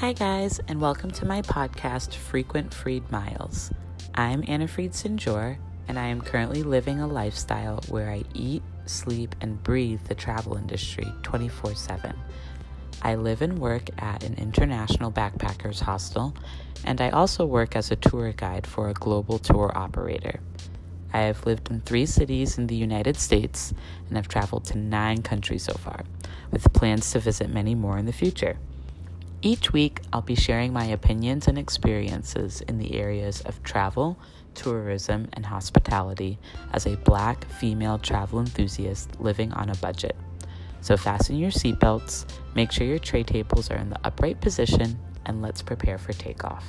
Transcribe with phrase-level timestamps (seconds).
[0.00, 3.70] Hi, guys, and welcome to my podcast, Frequent Freed Miles.
[4.14, 5.56] I'm Anna Fried Sinjor,
[5.88, 10.58] and I am currently living a lifestyle where I eat, sleep, and breathe the travel
[10.58, 12.14] industry 24 7.
[13.00, 16.36] I live and work at an international backpackers hostel,
[16.84, 20.40] and I also work as a tour guide for a global tour operator.
[21.14, 23.72] I have lived in three cities in the United States
[24.08, 26.04] and have traveled to nine countries so far,
[26.50, 28.58] with plans to visit many more in the future.
[29.46, 34.18] Each week, I'll be sharing my opinions and experiences in the areas of travel,
[34.56, 36.36] tourism, and hospitality
[36.72, 40.16] as a black female travel enthusiast living on a budget.
[40.80, 45.40] So, fasten your seatbelts, make sure your tray tables are in the upright position, and
[45.42, 46.66] let's prepare for takeoff.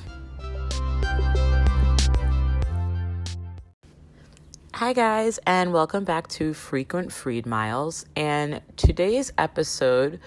[4.75, 8.05] Hi, guys, and welcome back to Frequent Freed Miles.
[8.15, 10.19] And today's episode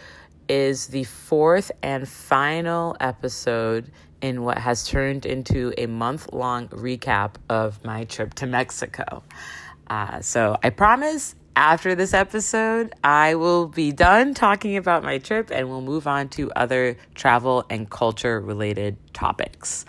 [0.50, 7.36] is the fourth and final episode in what has turned into a month long recap
[7.48, 9.22] of my trip to Mexico.
[9.88, 15.52] Uh, so I promise after this episode, I will be done talking about my trip
[15.52, 19.84] and we'll move on to other travel and culture related topics.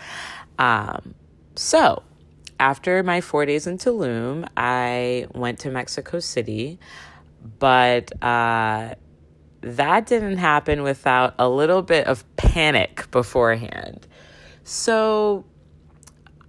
[0.60, 1.16] Um,
[1.56, 2.04] so,
[2.60, 6.78] after my four days in Tulum, I went to Mexico City,
[7.58, 8.94] but uh,
[9.62, 14.06] that didn't happen without a little bit of panic beforehand.
[14.64, 15.44] So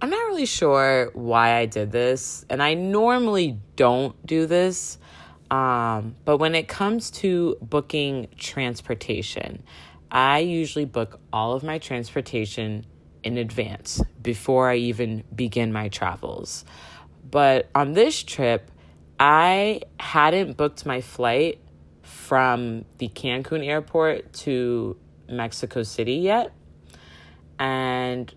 [0.00, 4.98] I'm not really sure why I did this, and I normally don't do this.
[5.50, 9.62] Um, but when it comes to booking transportation,
[10.10, 12.86] I usually book all of my transportation
[13.22, 16.64] in advance before I even begin my travels.
[17.30, 18.70] But on this trip,
[19.18, 21.60] I hadn't booked my flight
[22.24, 24.96] from the Cancun airport to
[25.28, 26.52] Mexico City yet.
[27.58, 28.34] And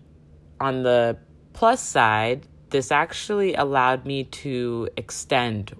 [0.60, 1.16] on the
[1.54, 5.74] plus side, this actually allowed me to extend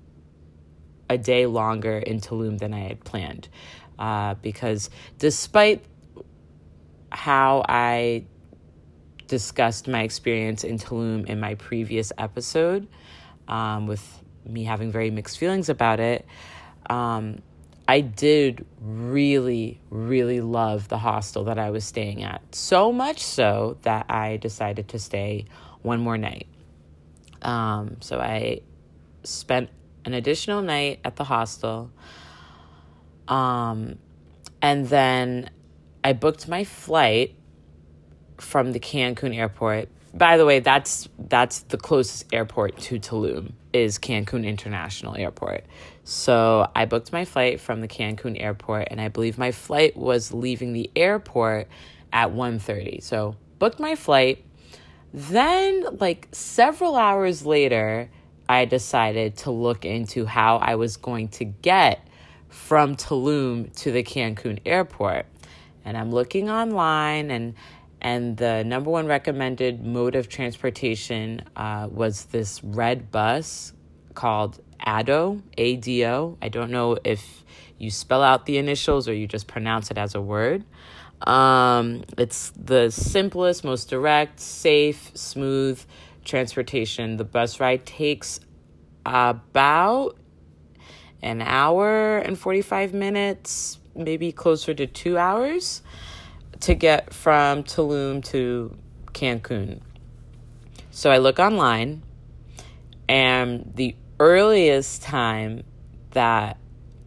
[1.11, 3.49] a day longer in Tulum than I had planned.
[3.99, 5.85] Uh, because despite
[7.11, 8.25] how I
[9.27, 12.89] discussed my experience in Tulum in my previous episode,
[13.49, 16.25] um, with me having very mixed feelings about it,
[16.89, 17.43] um,
[17.91, 22.55] I did really, really love the hostel that I was staying at.
[22.55, 25.47] So much so that I decided to stay
[25.81, 26.47] one more night.
[27.41, 28.61] Um, so I
[29.25, 29.71] spent
[30.05, 31.91] an additional night at the hostel.
[33.27, 33.99] Um,
[34.61, 35.49] and then
[36.05, 37.37] I booked my flight
[38.37, 39.89] from the Cancun airport.
[40.13, 45.65] By the way, that's that's the closest airport to Tulum is Cancun International Airport.
[46.11, 50.33] So I booked my flight from the Cancun airport and I believe my flight was
[50.33, 51.69] leaving the airport
[52.15, 53.03] at 1:30.
[53.03, 54.43] So booked my flight.
[55.13, 58.09] Then like several hours later,
[58.49, 62.01] I decided to look into how I was going to get
[62.49, 65.27] from Tulum to the Cancun airport.
[65.85, 67.53] And I'm looking online and
[68.01, 73.75] and the number one recommended mode of transportation uh, was this red bus
[74.15, 76.39] called ADO, A-D-O.
[76.41, 77.45] I don't know if
[77.77, 80.65] you spell out the initials or you just pronounce it as a word.
[81.21, 85.79] Um, it's the simplest, most direct, safe, smooth
[86.25, 87.19] transportation.
[87.19, 88.41] The bus ride takes
[89.05, 90.17] about
[91.21, 95.83] an hour and 45 minutes, maybe closer to two hours
[96.61, 98.75] to get from Tulum to
[99.13, 99.81] Cancun.
[100.91, 102.03] So I look online,
[103.09, 105.63] and the earliest time
[106.11, 106.59] that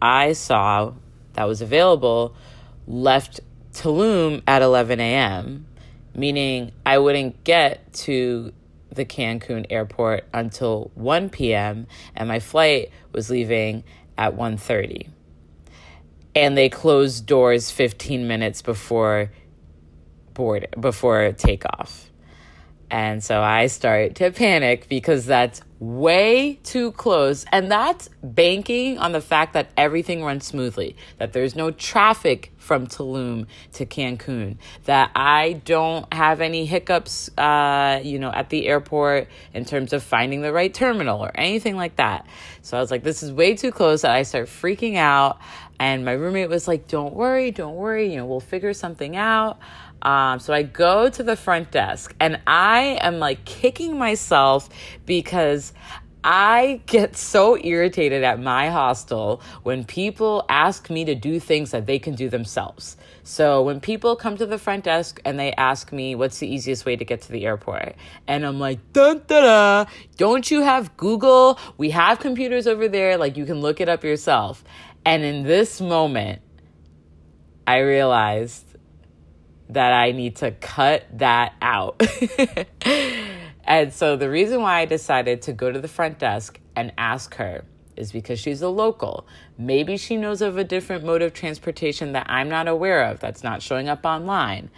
[0.01, 0.93] I saw
[1.33, 2.35] that was available
[2.87, 3.39] left
[3.73, 5.65] Tulum at 11 a.m.,
[6.13, 8.53] meaning I wouldn't get to
[8.91, 11.87] the Cancun airport until 1 p.m.
[12.15, 13.83] and my flight was leaving
[14.17, 15.07] at 1:30.
[16.35, 19.31] And they closed doors 15 minutes before
[20.33, 22.10] board before takeoff.
[22.91, 27.45] And so I start to panic because that's way too close.
[27.51, 32.87] And that's banking on the fact that everything runs smoothly, that there's no traffic from
[32.87, 39.29] Tulum to Cancun, that I don't have any hiccups, uh, you know, at the airport
[39.53, 42.27] in terms of finding the right terminal or anything like that.
[42.61, 44.01] So I was like, this is way too close.
[44.01, 45.39] That I start freaking out.
[45.81, 49.57] And my roommate was like, don't worry, don't worry, you know, we'll figure something out.
[50.03, 54.69] Um, so I go to the front desk and I am like kicking myself
[55.07, 55.73] because
[56.23, 61.87] I get so irritated at my hostel when people ask me to do things that
[61.87, 62.95] they can do themselves.
[63.23, 66.85] So when people come to the front desk and they ask me what's the easiest
[66.85, 67.95] way to get to the airport,
[68.27, 69.85] and I'm like, dun da
[70.17, 71.57] don't you have Google?
[71.79, 74.63] We have computers over there, like you can look it up yourself.
[75.05, 76.41] And in this moment,
[77.65, 78.65] I realized
[79.69, 82.01] that I need to cut that out.
[83.63, 87.35] and so the reason why I decided to go to the front desk and ask
[87.35, 87.63] her
[87.95, 89.27] is because she's a local.
[89.57, 93.43] Maybe she knows of a different mode of transportation that I'm not aware of that's
[93.43, 94.69] not showing up online.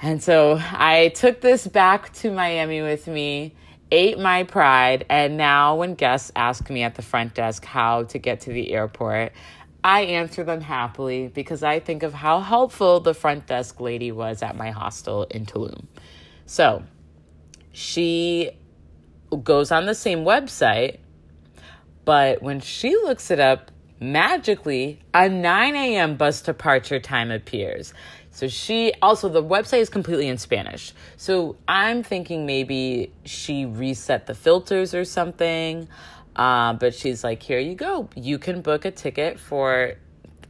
[0.00, 3.54] And so I took this back to Miami with me,
[3.92, 8.18] ate my pride, and now when guests ask me at the front desk how to
[8.18, 9.32] get to the airport,
[9.84, 14.42] I answer them happily because I think of how helpful the front desk lady was
[14.42, 15.84] at my hostel in Tulum.
[16.46, 16.84] So
[17.72, 18.52] she
[19.42, 20.98] goes on the same website,
[22.06, 26.16] but when she looks it up, magically a 9 a.m.
[26.16, 27.92] bus departure time appears.
[28.32, 30.94] So she also, the website is completely in Spanish.
[31.18, 35.86] So I'm thinking maybe she reset the filters or something.
[36.34, 38.08] Uh, but she's like, here you go.
[38.16, 39.94] You can book a ticket for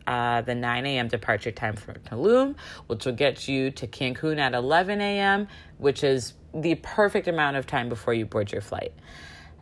[0.07, 1.09] uh, the 9 a.m.
[1.09, 2.55] departure time for Tulum,
[2.87, 5.49] which will get you to Cancun at 11 a.m.,
[5.79, 8.93] which is the perfect amount of time before you board your flight.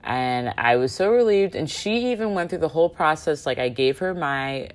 [0.05, 1.55] And I was so relieved.
[1.55, 3.46] And she even went through the whole process.
[3.46, 4.70] Like I gave her my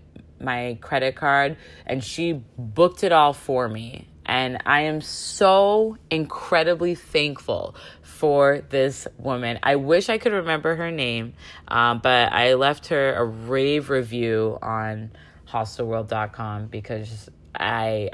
[0.45, 4.07] my credit card, and she booked it all for me.
[4.25, 9.59] And I am so incredibly thankful for this woman.
[9.62, 11.33] I wish I could remember her name,
[11.68, 15.12] um, but I left her a rave review on
[15.47, 18.12] hostelworld.com because I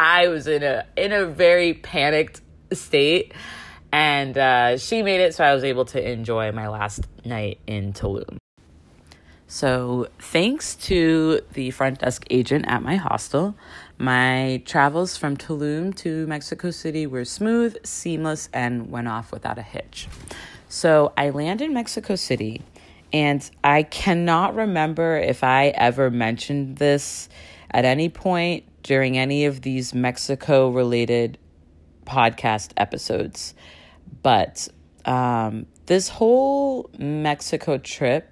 [0.00, 2.40] I was in a in a very panicked
[2.72, 3.34] state
[3.92, 7.92] and uh, she made it so I was able to enjoy my last night in
[7.92, 8.38] Tulum.
[9.52, 13.54] So, thanks to the front desk agent at my hostel,
[13.98, 19.62] my travels from Tulum to Mexico City were smooth, seamless, and went off without a
[19.62, 20.08] hitch.
[20.70, 22.62] So, I land in Mexico City,
[23.12, 27.28] and I cannot remember if I ever mentioned this
[27.70, 31.36] at any point during any of these Mexico related
[32.06, 33.52] podcast episodes.
[34.22, 34.66] But
[35.04, 38.31] um, this whole Mexico trip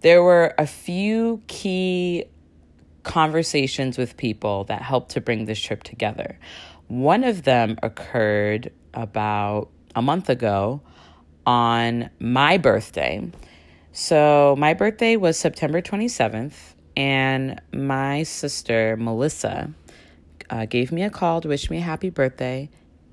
[0.00, 2.24] there were a few key
[3.02, 6.38] conversations with people that helped to bring this trip together.
[6.88, 10.82] One of them occurred about a month ago
[11.46, 13.30] on my birthday.
[13.92, 19.72] So, my birthday was September 27th, and my sister, Melissa,
[20.50, 22.68] uh, gave me a call to wish me a happy birthday,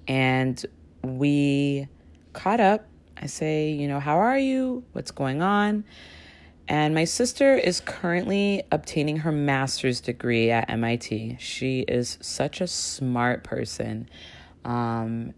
[0.07, 0.63] and
[1.03, 1.87] we
[2.33, 2.85] caught up.
[3.17, 4.83] I say, you know, how are you?
[4.91, 5.85] What's going on?
[6.67, 11.37] And my sister is currently obtaining her master's degree at MIT.
[11.39, 14.09] She is such a smart person.
[14.63, 15.33] Um,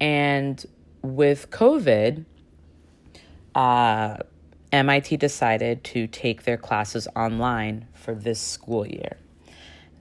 [0.00, 0.64] and
[1.02, 2.24] with COVID,
[3.54, 4.16] uh,
[4.72, 9.16] MIT decided to take their classes online for this school year.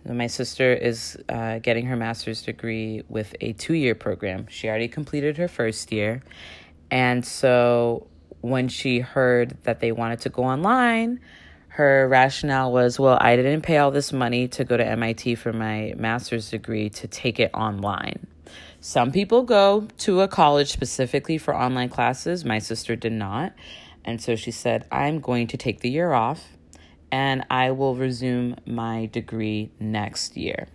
[0.05, 4.47] My sister is uh, getting her master's degree with a two year program.
[4.49, 6.23] She already completed her first year.
[6.89, 8.07] And so
[8.41, 11.19] when she heard that they wanted to go online,
[11.69, 15.53] her rationale was, well, I didn't pay all this money to go to MIT for
[15.53, 18.25] my master's degree to take it online.
[18.79, 22.45] Some people go to a college specifically for online classes.
[22.45, 23.53] My sister did not.
[24.05, 26.57] And so she said, I'm going to take the year off
[27.11, 30.67] and I will resume my degree next year.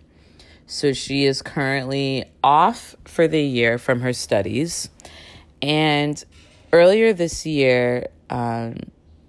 [0.67, 4.89] So she is currently off for the year from her studies.
[5.61, 6.23] And
[6.73, 8.77] earlier this year, um,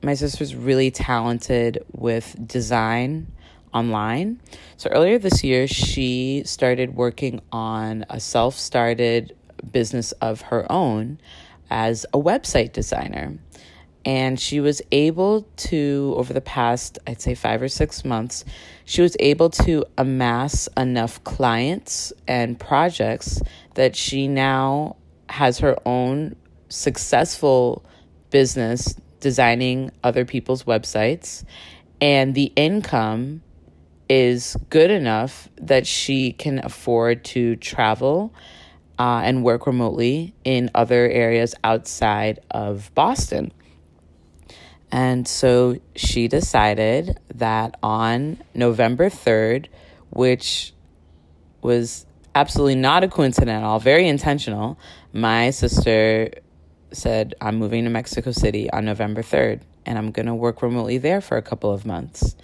[0.02, 3.28] my sister's really talented with design
[3.74, 4.40] online.
[4.78, 9.36] So earlier this year, she started working on a self started
[9.72, 11.20] business of her own
[11.70, 13.38] as a website designer.
[14.06, 18.44] And she was able to, over the past, I'd say five or six months,
[18.84, 23.42] she was able to amass enough clients and projects
[23.76, 24.98] that she now
[25.30, 26.36] has her own
[26.74, 27.86] successful
[28.30, 31.44] business designing other people's websites,
[32.02, 33.42] and the income
[34.10, 38.34] is good enough that she can afford to travel
[39.00, 43.52] uh, and work remotely in other areas outside of Boston.
[44.92, 49.68] And so she decided that on November 3rd,
[50.12, 50.74] which
[51.62, 54.78] was absolutely not a coincidence at all, very intentional,
[55.12, 56.30] my sister
[56.96, 60.98] said, I'm moving to Mexico City on November 3rd, and I'm going to work remotely
[60.98, 62.36] there for a couple of months.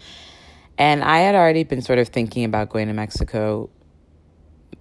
[0.77, 3.69] And I had already been sort of thinking about going to Mexico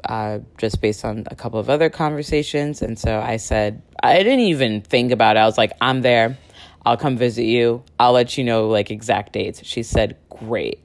[0.05, 2.83] uh, just based on a couple of other conversations.
[2.83, 5.41] And so I said, I didn't even think about it.
[5.41, 6.39] I was like, I'm there.
[6.87, 7.83] I'll come visit you.
[7.99, 9.65] I'll let you know like exact dates.
[9.65, 10.81] She said, Great.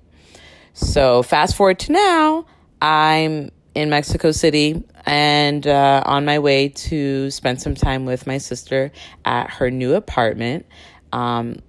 [0.73, 2.45] So fast forward to now,
[2.81, 8.37] I'm in Mexico City and uh, on my way to spend some time with my
[8.37, 8.91] sister
[9.25, 10.65] at her new apartment.
[11.11, 11.59] Um,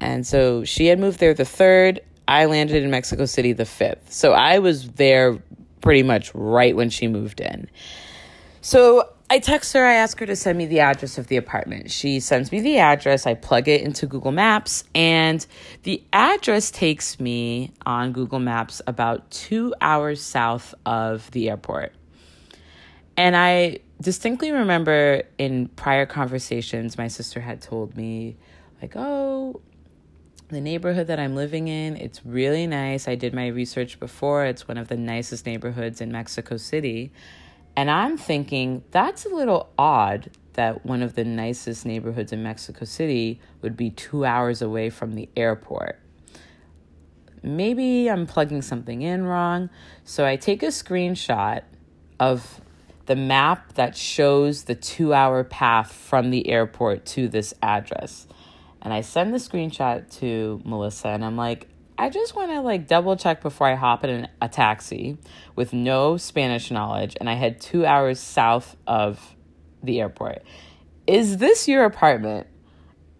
[0.00, 2.00] and so she had moved there the third.
[2.26, 4.12] I landed in Mexico City the fifth.
[4.12, 5.38] So I was there
[5.80, 7.68] pretty much right when she moved in.
[8.60, 11.92] So I text her, I ask her to send me the address of the apartment.
[11.92, 15.46] She sends me the address, I plug it into Google Maps, and
[15.84, 21.94] the address takes me on Google Maps about two hours south of the airport.
[23.16, 28.36] And I distinctly remember in prior conversations, my sister had told me,
[28.82, 29.60] like, oh,
[30.48, 33.06] the neighborhood that I'm living in, it's really nice.
[33.06, 34.44] I did my research before.
[34.46, 37.12] It's one of the nicest neighborhoods in Mexico City.
[37.76, 42.84] And I'm thinking that's a little odd that one of the nicest neighborhoods in Mexico
[42.84, 45.98] City would be two hours away from the airport.
[47.42, 49.70] Maybe I'm plugging something in wrong.
[50.04, 51.62] So I take a screenshot
[52.18, 52.60] of
[53.06, 58.26] the map that shows the two hour path from the airport to this address.
[58.82, 61.66] And I send the screenshot to Melissa and I'm like,
[62.00, 65.18] I just want to like double check before I hop in a taxi
[65.54, 69.36] with no Spanish knowledge and I head two hours south of
[69.82, 70.42] the airport.
[71.06, 72.46] Is this your apartment?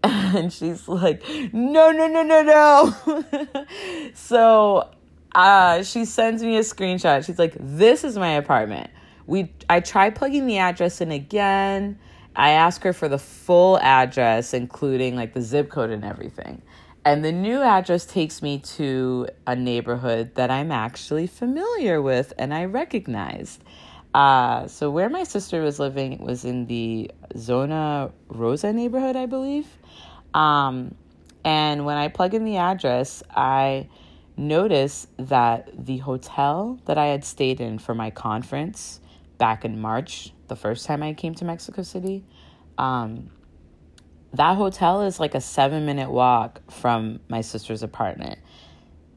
[0.33, 1.21] And she's like,
[1.53, 3.65] no, no, no, no, no.
[4.15, 4.89] so
[5.35, 7.23] uh, she sends me a screenshot.
[7.23, 8.89] She's like, this is my apartment.
[9.27, 11.99] We I tried plugging the address in again
[12.35, 16.61] I ask her for the full address, including like the zip code and everything.
[17.03, 22.53] And the new address takes me to a neighborhood that I'm actually familiar with and
[22.53, 23.63] I recognized.
[24.13, 29.67] Uh, so, where my sister was living was in the Zona Rosa neighborhood, I believe.
[30.33, 30.95] Um,
[31.43, 33.87] and when I plug in the address, I
[34.37, 38.99] notice that the hotel that I had stayed in for my conference
[39.37, 42.23] back in March the first time I came to Mexico City.
[42.77, 43.29] Um,
[44.33, 48.39] that hotel is like a seven minute walk from my sister's apartment.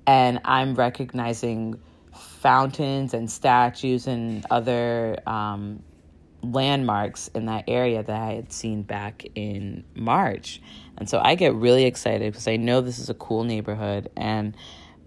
[0.07, 1.81] And I'm recognizing
[2.15, 5.83] fountains and statues and other um,
[6.43, 10.61] landmarks in that area that I had seen back in March.
[10.99, 14.57] And so I get really excited because I know this is a cool neighborhood and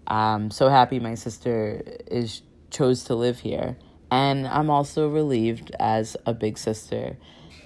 [0.06, 3.76] I'm so happy my sister is chose to live here.
[4.10, 7.18] And I'm also relieved as a big sister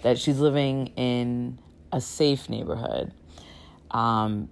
[0.02, 1.58] that she's living in
[1.92, 3.12] a safe neighborhood.
[3.90, 4.49] Um,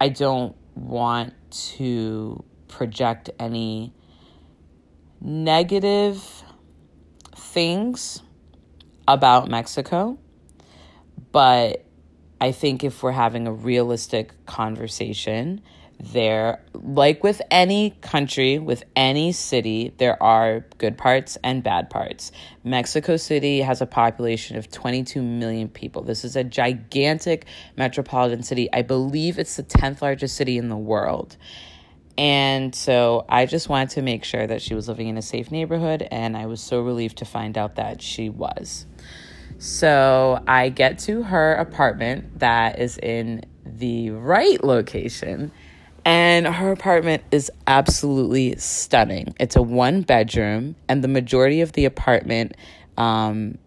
[0.00, 3.92] I don't want to project any
[5.20, 6.44] negative
[7.36, 8.22] things
[9.06, 10.18] about Mexico,
[11.32, 11.84] but
[12.40, 15.62] I think if we're having a realistic conversation,
[16.12, 16.62] there.
[16.72, 22.32] Like with any country with any city there are good parts and bad parts.
[22.62, 26.02] Mexico city has a population of 22 million people.
[26.02, 27.46] This is a gigantic
[27.76, 28.68] metropolitan city.
[28.72, 31.36] I believe it's the 10th largest city in the world.
[32.16, 35.50] And so i just wanted to make sure that she was living in a safe
[35.50, 38.86] neighborhood and i was so relieved to find out that she was.
[39.58, 45.50] So i get to her apartment that is in the right location
[46.04, 49.34] and her apartment is absolutely stunning.
[49.40, 52.56] It's a one bedroom, and the majority of the apartment
[52.98, 53.58] um,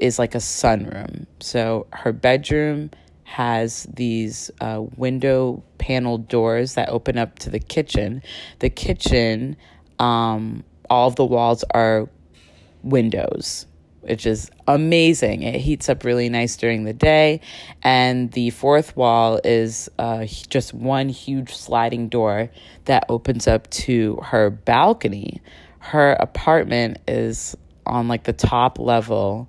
[0.00, 1.26] is like a sunroom.
[1.40, 2.90] So her bedroom
[3.24, 8.22] has these uh, window panel doors that open up to the kitchen.
[8.58, 9.56] The kitchen,
[9.98, 12.08] um, all of the walls are
[12.82, 13.66] windows
[14.08, 15.42] which is amazing.
[15.42, 17.40] It heats up really nice during the day.
[17.82, 22.50] And the fourth wall is uh, just one huge sliding door
[22.86, 25.42] that opens up to her balcony.
[25.78, 29.48] Her apartment is on like the top level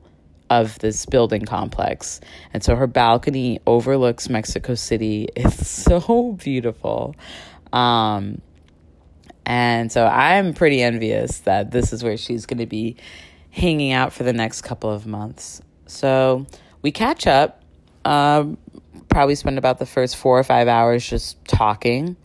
[0.50, 2.20] of this building complex.
[2.54, 5.30] And so her balcony overlooks Mexico City.
[5.36, 7.16] It's so beautiful.
[7.72, 8.42] Um,
[9.46, 12.98] and so I'm pretty envious that this is where she's going to be
[13.60, 15.62] hanging out for the next couple of months.
[15.86, 16.46] So
[16.82, 17.64] we catch up,
[18.06, 18.58] um,
[19.10, 22.16] probably spend about the first four or five hours just talking.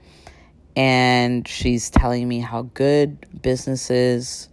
[0.77, 4.49] And she's telling me how good business is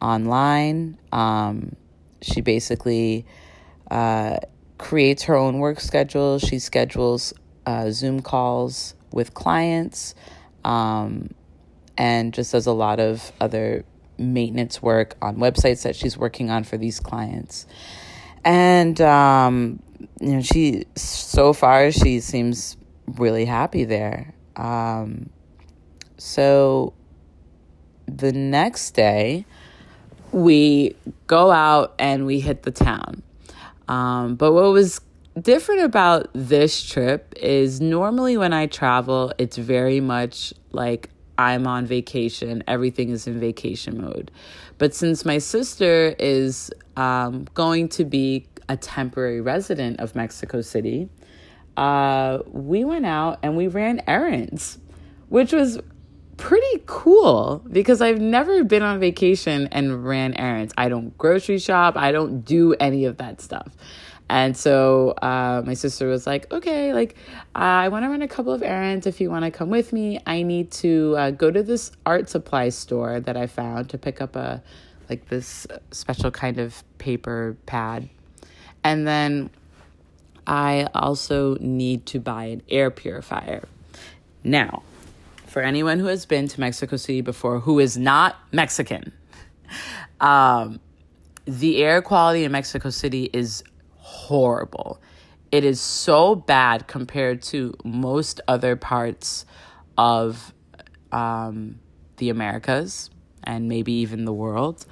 [0.00, 0.98] online.
[1.12, 1.76] Um,
[2.22, 3.26] she basically
[3.90, 4.38] uh,
[4.78, 6.38] creates her own work schedule.
[6.38, 7.34] She schedules
[7.66, 10.14] uh, Zoom calls with clients
[10.64, 11.30] um,
[11.96, 13.84] and just does a lot of other
[14.18, 17.66] maintenance work on websites that she's working on for these clients.
[18.44, 19.82] And, um,
[20.20, 24.34] you know, she, so far, she seems really happy there.
[24.56, 25.30] Um,
[26.16, 26.94] so
[28.06, 29.44] the next day,
[30.32, 30.96] we
[31.26, 33.22] go out and we hit the town.
[33.88, 35.00] Um, but what was
[35.40, 41.86] different about this trip is normally when I travel, it's very much like I'm on
[41.86, 44.30] vacation, everything is in vacation mode.
[44.78, 51.08] But since my sister is um, going to be a temporary resident of Mexico City,
[51.76, 54.78] uh, we went out and we ran errands,
[55.28, 55.78] which was
[56.36, 60.72] pretty cool because I've never been on vacation and ran errands.
[60.76, 63.68] I don't grocery shop, I don't do any of that stuff.
[64.28, 67.14] And so uh, my sister was like, okay, like,
[67.54, 70.18] I want to run a couple of errands if you want to come with me.
[70.26, 74.20] I need to uh, go to this art supply store that I found to pick
[74.20, 74.62] up a,
[75.08, 78.08] like, this special kind of paper pad.
[78.82, 79.50] And then
[80.46, 83.68] I also need to buy an air purifier.
[84.42, 84.82] Now,
[85.46, 89.12] for anyone who has been to Mexico City before who is not Mexican,
[90.20, 90.80] um,
[91.44, 93.62] the air quality in Mexico City is
[94.26, 95.00] horrible.
[95.52, 99.46] It is so bad compared to most other parts
[99.96, 100.52] of
[101.12, 101.78] um,
[102.16, 103.10] the Americas
[103.44, 104.84] and maybe even the world.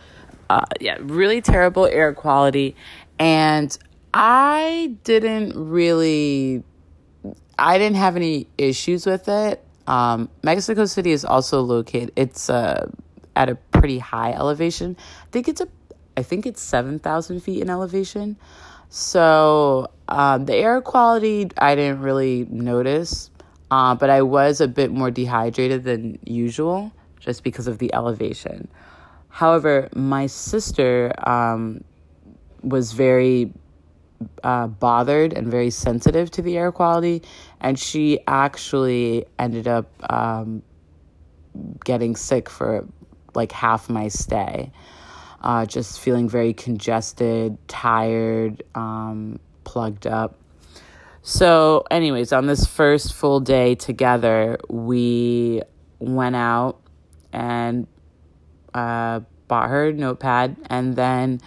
[0.49, 2.77] Uh, yeah, really terrible air quality.
[3.19, 3.77] And
[4.13, 6.63] I didn't really,
[7.59, 9.65] I didn't have any issues with it.
[9.89, 12.89] Um, Mexico City is also located, it's uh,
[13.35, 14.97] at a pretty high elevation.
[15.23, 15.67] I think it's a,
[16.17, 18.37] I think it's 7,000 feet in elevation.
[18.97, 23.29] So um, the air quality I didn't really notice,
[23.73, 28.69] uh, but I was a bit more dehydrated than usual just because of the elevation.
[29.31, 31.83] However, my sister um,
[32.63, 33.53] was very
[34.45, 37.23] uh, bothered and very sensitive to the air quality,
[37.61, 40.63] and she actually ended up um,
[41.85, 42.87] getting sick for
[43.35, 44.71] like half my stay
[45.45, 50.37] uh, just feeling very congested, tired, um, plugged up.
[51.21, 55.61] So, anyways, on this first full day together, we
[55.99, 56.81] went out
[57.31, 57.87] and
[58.73, 61.41] uh, bought her notepad, and then,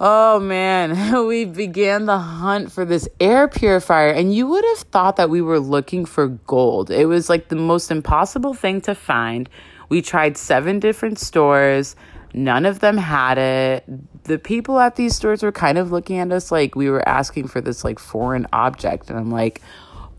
[0.00, 4.10] oh man, we began the hunt for this air purifier.
[4.10, 6.90] And you would have thought that we were looking for gold.
[6.90, 9.50] It was like the most impossible thing to find.
[9.90, 11.94] We tried seven different stores
[12.36, 13.84] None of them had it.
[14.24, 17.48] The people at these stores were kind of looking at us like we were asking
[17.48, 19.08] for this like foreign object.
[19.08, 19.62] And I'm like,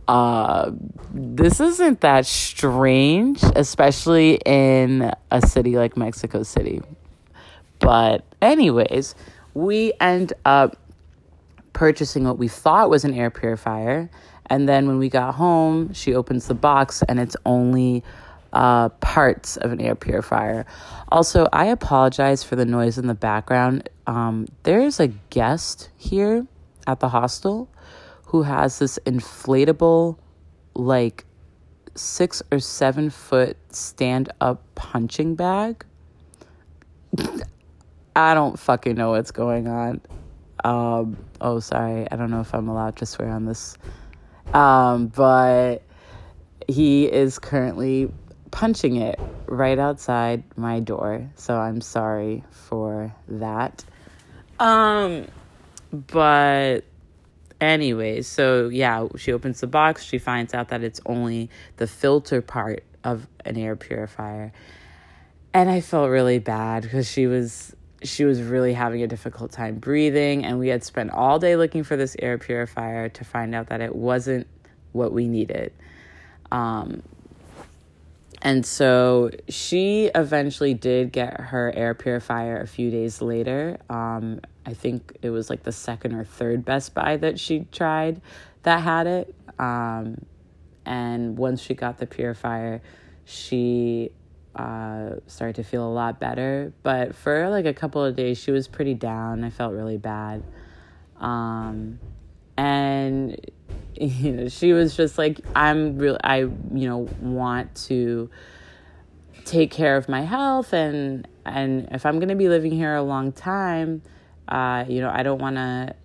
[0.08, 0.72] uh,
[1.14, 6.82] this isn't that strange, especially in a city like Mexico City.
[7.78, 9.14] But, anyways,
[9.54, 10.76] we end up
[11.74, 14.10] purchasing what we thought was an air purifier.
[14.48, 18.04] And then when we got home, she opens the box and it's only
[18.58, 20.66] uh, parts of an air purifier.
[21.10, 23.88] Also, I apologize for the noise in the background.
[24.08, 26.48] Um, there's a guest here
[26.88, 27.70] at the hostel
[28.26, 30.18] who has this inflatable,
[30.74, 31.24] like
[31.94, 35.86] six or seven foot stand up punching bag.
[38.16, 40.02] I don't fucking know what's going on.
[40.64, 42.10] Um, oh, sorry.
[42.10, 43.78] I don't know if I'm allowed to swear on this.
[44.52, 45.84] Um, but
[46.68, 48.10] he is currently
[48.52, 51.30] punching it right outside my door.
[51.36, 53.84] So I'm sorry for that.
[54.60, 55.28] Um
[55.92, 56.82] but
[57.62, 62.42] anyway, so yeah, she opens the box, she finds out that it's only the filter
[62.42, 64.52] part of an air purifier.
[65.54, 69.76] And I felt really bad because she was she was really having a difficult time
[69.76, 73.70] breathing and we had spent all day looking for this air purifier to find out
[73.70, 74.46] that it wasn't
[74.92, 75.74] what we needed.
[76.52, 77.02] Um,
[78.42, 83.78] and so she eventually did get her air purifier a few days later.
[83.90, 88.22] Um, I think it was like the second or third Best Buy that she tried
[88.64, 89.36] that had it.
[89.58, 90.26] Um,
[90.86, 92.82] and once she got the purifier,
[93.26, 94.12] she
[94.56, 96.74] uh, started to feel a lot better.
[96.84, 99.44] But for like a couple of days, she was pretty down.
[99.44, 100.44] I felt really bad.
[101.20, 102.00] Um,
[102.58, 103.40] and
[104.00, 108.30] you know, she was just like, I'm real, I, you know, want to
[109.46, 113.04] take care of my health and, and if I'm going to be living here a
[113.04, 114.02] long time,
[114.48, 115.96] uh, you know, I don't want to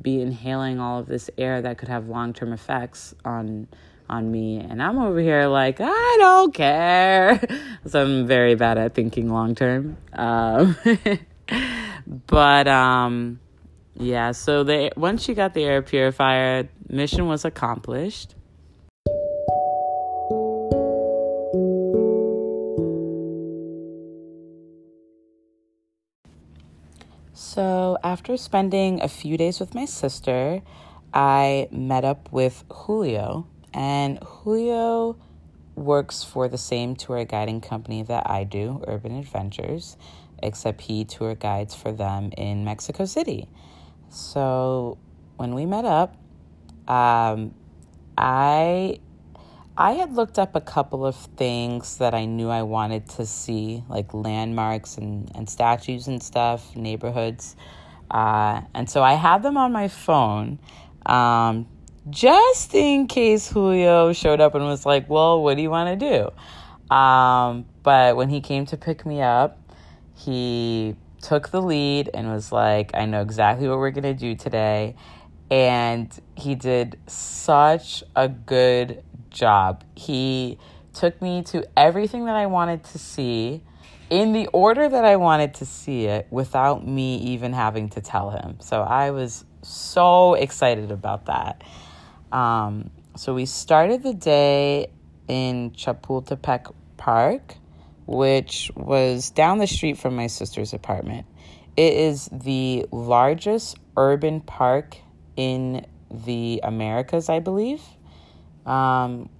[0.00, 3.68] be inhaling all of this air that could have long term effects on
[4.08, 4.58] on me.
[4.58, 7.40] And i'm over here like i don't care.
[7.86, 10.76] So i'm very bad at thinking long term um,
[12.26, 13.40] but um
[14.02, 18.34] yeah so they once you got the air purifier mission was accomplished
[27.34, 30.62] So, after spending a few days with my sister,
[31.12, 35.18] I met up with Julio, and Julio
[35.74, 39.98] works for the same tour guiding company that I do, Urban Adventures,
[40.42, 43.48] except he tour guides for them in Mexico City.
[44.12, 44.98] So,
[45.36, 46.14] when we met up,
[46.86, 47.54] um,
[48.18, 49.00] I
[49.74, 53.82] I had looked up a couple of things that I knew I wanted to see,
[53.88, 57.56] like landmarks and, and statues and stuff, neighborhoods.
[58.10, 60.58] Uh, and so I had them on my phone
[61.06, 61.66] um,
[62.10, 66.30] just in case Julio showed up and was like, Well, what do you want to
[66.90, 66.94] do?
[66.94, 69.58] Um, but when he came to pick me up,
[70.14, 74.34] he took the lead and was like, I know exactly what we're going to do
[74.34, 74.96] today.
[75.50, 79.84] And he did such a good job.
[79.94, 80.58] He
[80.92, 83.62] took me to everything that I wanted to see
[84.10, 88.30] in the order that I wanted to see it without me even having to tell
[88.30, 88.58] him.
[88.60, 91.62] So I was so excited about that.
[92.30, 94.90] Um, so we started the day
[95.28, 97.54] in Chapultepec Park,
[98.12, 101.26] which was down the street from my sister's apartment.
[101.76, 104.98] It is the largest urban park
[105.34, 107.82] in the Americas, I believe.
[108.66, 109.30] Um,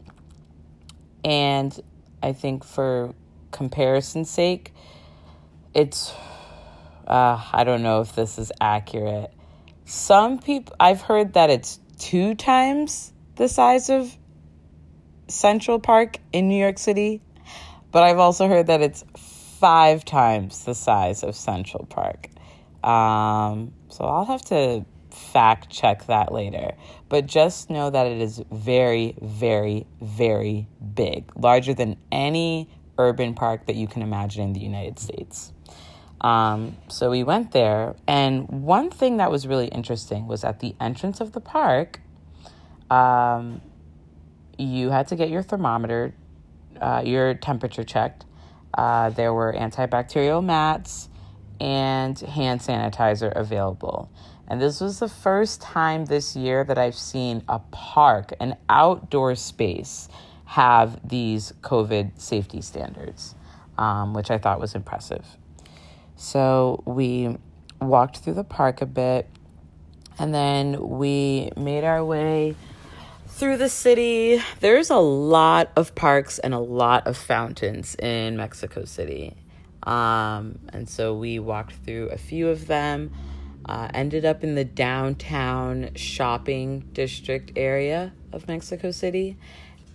[1.22, 1.78] and
[2.22, 3.14] I think for
[3.50, 4.72] comparison's sake,
[5.74, 6.14] it's,
[7.06, 9.32] uh, I don't know if this is accurate.
[9.84, 14.16] Some people, I've heard that it's two times the size of
[15.28, 17.20] Central Park in New York City,
[17.92, 22.28] but I've also heard that it's five times the size of Central Park.
[22.82, 26.72] Um, so I'll have to fact check that later.
[27.08, 33.66] But just know that it is very, very, very big, larger than any urban park
[33.66, 35.52] that you can imagine in the United States.
[36.20, 40.74] Um, so we went there, and one thing that was really interesting was at the
[40.80, 42.00] entrance of the park,
[42.90, 43.60] um,
[44.56, 46.14] you had to get your thermometer,
[46.82, 48.26] uh, your temperature checked.
[48.74, 51.08] Uh, there were antibacterial mats
[51.60, 54.10] and hand sanitizer available.
[54.48, 59.34] And this was the first time this year that I've seen a park, an outdoor
[59.36, 60.08] space,
[60.44, 63.34] have these COVID safety standards,
[63.78, 65.24] um, which I thought was impressive.
[66.16, 67.36] So we
[67.80, 69.28] walked through the park a bit
[70.18, 72.54] and then we made our way
[73.42, 74.40] through the city.
[74.60, 79.34] There's a lot of parks and a lot of fountains in Mexico City.
[79.82, 83.10] Um, and so we walked through a few of them.
[83.64, 89.36] Uh, ended up in the downtown shopping district area of Mexico City.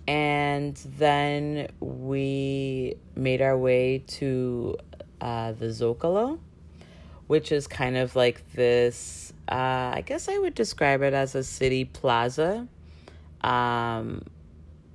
[0.06, 4.76] And then we made our way to
[5.22, 6.38] uh, the Zocalo,
[7.28, 11.42] which is kind of like this, uh, I guess I would describe it as a
[11.42, 12.68] city plaza,
[13.42, 14.22] um,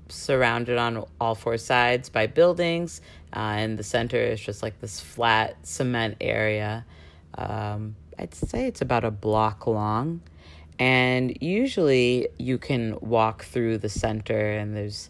[0.10, 3.01] surrounded on all four sides by buildings.
[3.36, 6.86] Uh, and the center is just like this flat cement area.
[7.38, 10.21] Um, I'd say it's about a block long.
[10.79, 15.10] And usually you can walk through the center and there's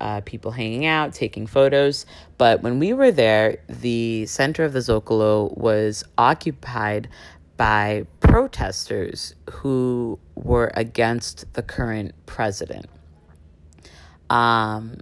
[0.00, 2.06] uh, people hanging out, taking photos.
[2.38, 7.08] But when we were there, the center of the Zocalo was occupied
[7.56, 12.86] by protesters who were against the current president.
[14.30, 15.00] Um,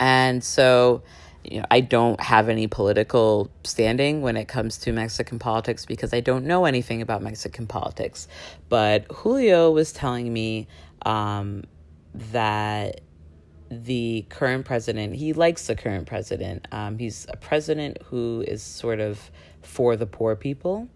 [0.00, 1.02] and so
[1.44, 6.14] you know, I don't have any political standing when it comes to Mexican politics because
[6.14, 8.28] I don't know anything about Mexican politics.
[8.70, 10.68] But Julio was telling me
[11.04, 11.64] um,
[12.32, 13.02] that
[13.70, 16.66] the current president, he likes the current president.
[16.72, 19.30] Um, he's a president who is sort of
[19.60, 20.88] for the poor people.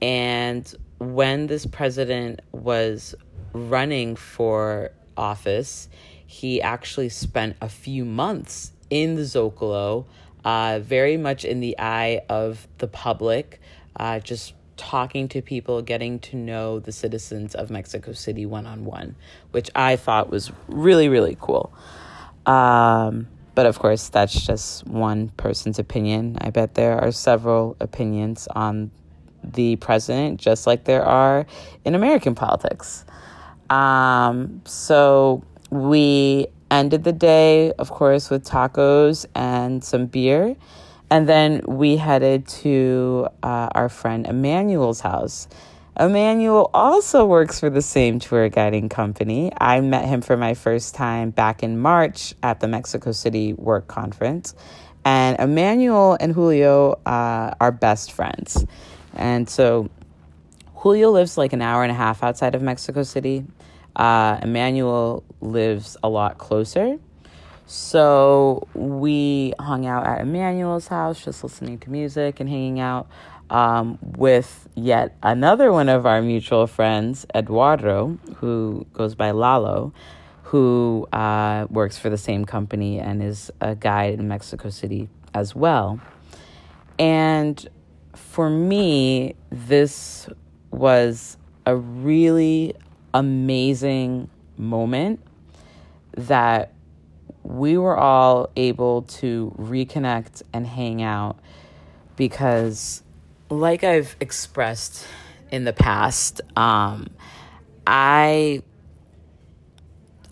[0.00, 3.14] And when this president was
[3.52, 5.88] running for office,
[6.26, 10.04] he actually spent a few months in the Zocalo,
[10.44, 13.60] uh, very much in the eye of the public,
[13.96, 18.84] uh, just talking to people, getting to know the citizens of Mexico City one on
[18.84, 19.16] one,
[19.50, 21.72] which I thought was really, really cool.
[22.44, 26.36] Um, but of course, that's just one person's opinion.
[26.40, 28.90] I bet there are several opinions on
[29.52, 31.46] the president, just like there are
[31.84, 33.04] in American politics.
[33.70, 40.56] Um, so we ended the day, of course, with tacos and some beer.
[41.10, 45.46] And then we headed to uh, our friend Emmanuel's house.
[45.98, 49.50] Emmanuel also works for the same tour guiding company.
[49.58, 53.86] I met him for my first time back in March at the Mexico City Work
[53.86, 54.54] Conference.
[55.06, 58.66] And Emmanuel and Julio uh, are best friends.
[59.16, 59.90] And so
[60.76, 63.44] Julio lives like an hour and a half outside of Mexico City.
[63.96, 66.98] Uh, Emmanuel lives a lot closer.
[67.66, 73.08] So we hung out at Emmanuel's house, just listening to music and hanging out
[73.50, 79.92] um, with yet another one of our mutual friends, Eduardo, who goes by Lalo,
[80.44, 85.56] who uh, works for the same company and is a guide in Mexico City as
[85.56, 86.00] well.
[86.98, 87.68] And
[88.36, 90.28] for me, this
[90.70, 92.74] was a really
[93.14, 95.20] amazing moment
[96.18, 96.74] that
[97.44, 101.38] we were all able to reconnect and hang out
[102.16, 103.02] because
[103.48, 105.06] like I've expressed
[105.50, 107.08] in the past, um,
[107.86, 108.62] I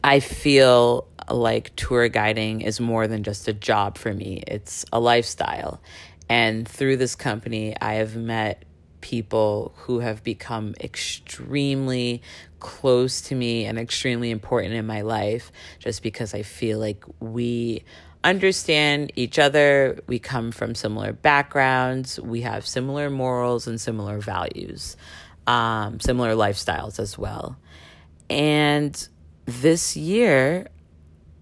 [0.03, 4.45] I feel like tour guiding is more than just a job for me.
[4.47, 5.81] It's a lifestyle.
[6.28, 8.64] And through this company, I have met
[9.00, 12.22] people who have become extremely
[12.58, 17.84] close to me and extremely important in my life just because I feel like we
[18.24, 20.00] understand each other.
[20.06, 22.18] We come from similar backgrounds.
[22.18, 24.96] We have similar morals and similar values,
[25.46, 27.58] um, similar lifestyles as well.
[28.30, 29.08] And
[29.44, 30.68] this year,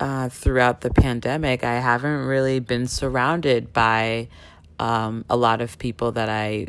[0.00, 4.26] uh, throughout the pandemic, I haven't really been surrounded by
[4.82, 6.68] um, a lot of people that I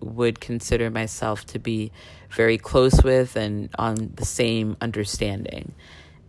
[0.00, 1.92] would consider myself to be
[2.30, 5.74] very close with and on the same understanding.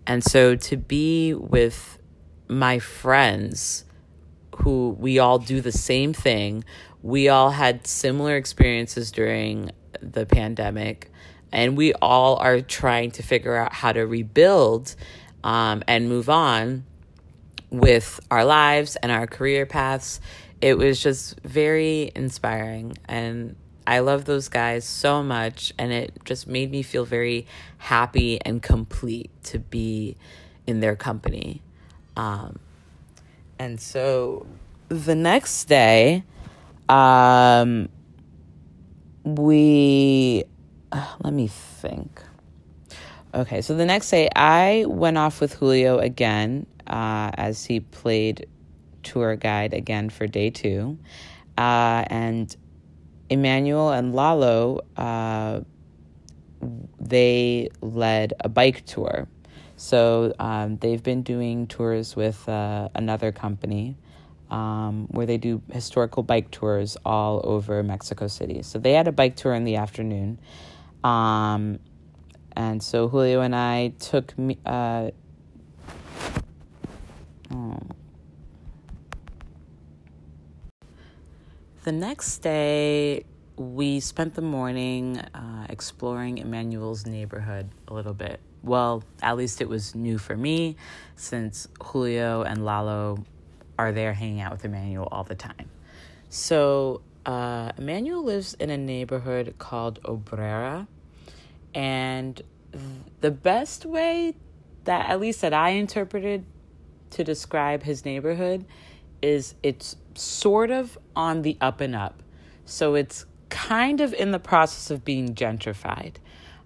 [0.08, 2.00] And so to be with
[2.48, 3.86] my friends
[4.58, 6.64] who we all do the same thing.
[7.02, 11.12] We all had similar experiences during the pandemic,
[11.52, 14.96] and we all are trying to figure out how to rebuild
[15.44, 16.86] um, and move on
[17.70, 20.20] with our lives and our career paths.
[20.62, 23.56] It was just very inspiring, and
[23.88, 27.48] I love those guys so much, and it just made me feel very
[27.80, 30.18] happy and complete to be
[30.68, 31.62] in their company.
[32.16, 32.60] Um,
[33.58, 34.46] and so
[34.90, 36.24] the next day,
[36.90, 37.90] um,
[39.24, 40.44] we,
[40.92, 42.22] uh, let me think.
[43.34, 48.48] Okay, so the next day, I went off with Julio again uh, as he played
[49.04, 50.98] tour guide again for day two.
[51.58, 52.56] Uh, and
[53.30, 55.62] Emmanuel and Lalo, uh,
[57.00, 59.28] they led a bike tour.
[59.78, 63.98] So um, they've been doing tours with uh, another company
[64.52, 68.62] um, where they do historical bike tours all over Mexico City.
[68.62, 70.40] So they had a bike tour in the afternoon.
[71.04, 71.80] Um,
[72.56, 74.58] and so Julio and I took me.
[74.66, 75.12] Uh,
[77.52, 77.80] oh.
[81.84, 89.04] The next day, we spent the morning uh, exploring Emmanuel's neighborhood a little bit well,
[89.24, 90.76] at least it was new for me
[91.16, 93.24] since Julio and Lalo
[93.80, 95.70] are there hanging out with Emmanuel all the time.
[96.30, 100.88] So, uh, Emmanuel lives in a neighborhood called Obrera,
[101.74, 102.40] and
[103.22, 104.36] the best way
[104.84, 106.46] that, at least that I interpreted
[107.12, 108.66] to describe his neighborhood,
[109.22, 112.22] is it's sort of on the up and up.
[112.66, 116.16] So, it's kind of in the process of being gentrified.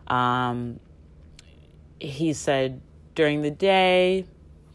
[0.07, 0.79] Um,
[1.99, 2.81] he said
[3.15, 4.25] during the day,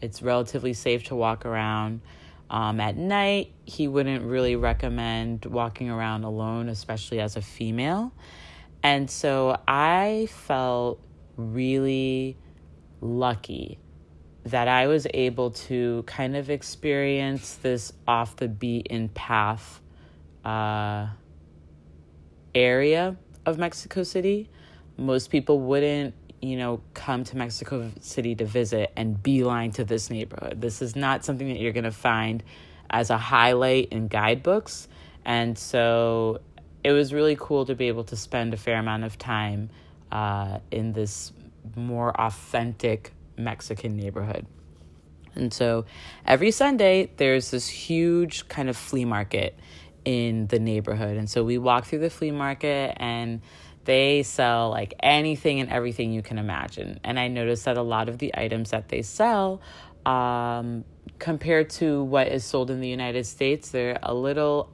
[0.01, 2.01] it's relatively safe to walk around.
[2.49, 8.11] Um, at night, he wouldn't really recommend walking around alone, especially as a female.
[8.83, 10.99] And so I felt
[11.37, 12.35] really
[12.99, 13.79] lucky
[14.45, 19.81] that I was able to kind of experience this off the beaten path
[20.43, 21.07] uh,
[22.55, 24.49] area of Mexico City.
[24.97, 30.09] Most people wouldn't you know, come to Mexico City to visit and beeline to this
[30.09, 30.59] neighborhood.
[30.59, 32.43] This is not something that you're going to find
[32.89, 34.87] as a highlight in guidebooks.
[35.23, 36.41] And so
[36.83, 39.69] it was really cool to be able to spend a fair amount of time
[40.11, 41.31] uh, in this
[41.75, 44.45] more authentic Mexican neighborhood.
[45.35, 45.85] And so
[46.25, 49.57] every Sunday, there's this huge kind of flea market
[50.03, 51.17] in the neighborhood.
[51.17, 53.41] And so we walk through the flea market and
[53.85, 56.99] they sell like anything and everything you can imagine.
[57.03, 59.61] And I noticed that a lot of the items that they sell,
[60.05, 60.83] um,
[61.19, 64.71] compared to what is sold in the United States, they're a little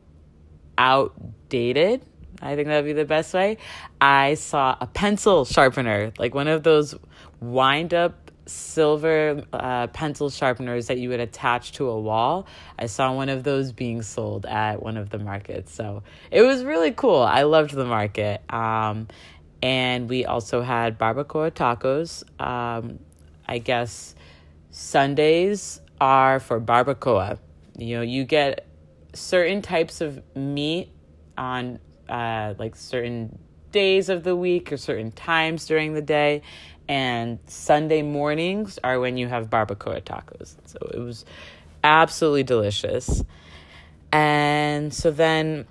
[0.77, 2.01] outdated.
[2.41, 3.57] I think that would be the best way.
[3.99, 6.95] I saw a pencil sharpener, like one of those
[7.39, 12.47] wind up silver uh, pencil sharpeners that you would attach to a wall.
[12.79, 15.73] I saw one of those being sold at one of the markets.
[15.73, 17.21] So it was really cool.
[17.21, 18.41] I loved the market.
[18.51, 19.07] Um,
[19.61, 22.23] and we also had barbacoa tacos.
[22.41, 22.99] Um,
[23.47, 24.15] I guess
[24.71, 27.39] Sundays are for barbacoa.
[27.77, 28.67] You know, you get
[29.13, 30.89] certain types of meat
[31.37, 31.79] on
[32.09, 33.37] uh, like certain
[33.71, 36.41] days of the week or certain times during the day
[36.87, 40.55] and Sunday mornings are when you have barbacoa tacos.
[40.65, 41.25] So it was
[41.83, 43.23] absolutely delicious.
[44.11, 45.65] And so then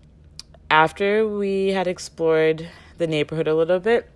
[0.71, 4.11] after we had explored the neighborhood a little bit,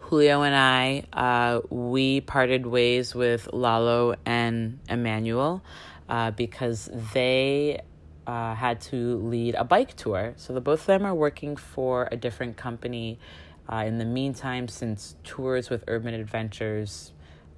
[0.00, 5.62] Julio and I, uh, we parted ways with Lalo and Emmanuel
[6.08, 7.80] uh, because they
[8.26, 10.34] uh, had to lead a bike tour.
[10.36, 13.18] So the both of them are working for a different company
[13.70, 17.12] uh, in the meantime, since tours with Urban Adventures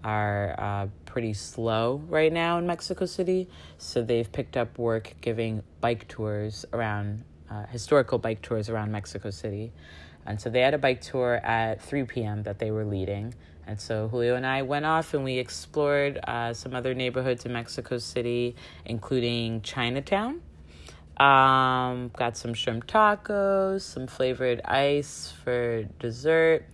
[0.04, 5.62] are uh, pretty slow right now in Mexico City, so they've picked up work giving
[5.80, 9.72] bike tours around, uh, historical bike tours around Mexico City.
[10.26, 12.42] And so they had a bike tour at 3 p.m.
[12.42, 13.34] that they were leading.
[13.66, 17.52] And so Julio and I went off and we explored uh, some other neighborhoods in
[17.52, 20.40] Mexico City, including Chinatown.
[21.18, 26.64] Um, got some shrimp tacos, some flavored ice for dessert.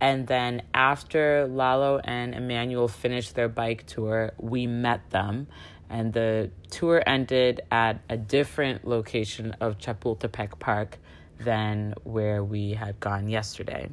[0.00, 5.46] And then after Lalo and Emmanuel finished their bike tour, we met them.
[5.88, 10.98] And the tour ended at a different location of Chapultepec Park
[11.38, 13.88] than where we had gone yesterday.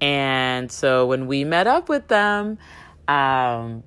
[0.00, 2.58] And so when we met up with them,
[3.08, 3.82] um,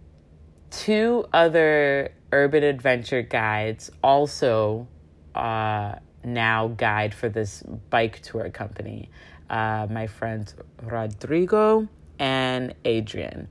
[0.72, 4.88] two other urban adventure guides also
[5.36, 9.10] uh, now guide for this bike tour company.
[9.50, 11.88] Uh, my friends Rodrigo
[12.20, 13.48] and Adrian.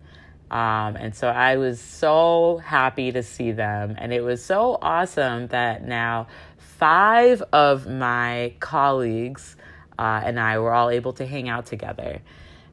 [0.50, 3.96] Um, and so I was so happy to see them.
[3.98, 6.26] And it was so awesome that now
[6.58, 9.56] five of my colleagues
[9.98, 12.20] uh, and I were all able to hang out together.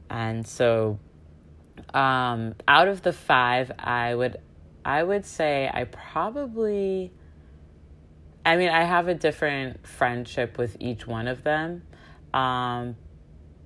[0.09, 0.99] And so
[1.93, 4.37] um, out of the five, I would
[4.83, 7.11] I would say I probably
[8.49, 11.83] I mean, I have a different friendship with each one of them.
[12.33, 12.95] Um,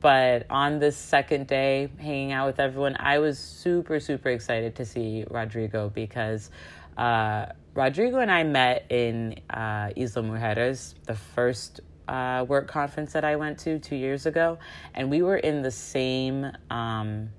[0.02, 4.86] but on this second day, hanging out with everyone, I was super, super excited to
[4.86, 6.52] see Rodrigo because
[6.98, 13.24] uh, Rodrigo and I met in uh, Isla Mujeres, the first uh, work conference that
[13.24, 14.60] I went to two years ago,
[14.94, 16.52] and we were in the same.
[16.70, 17.30] Um,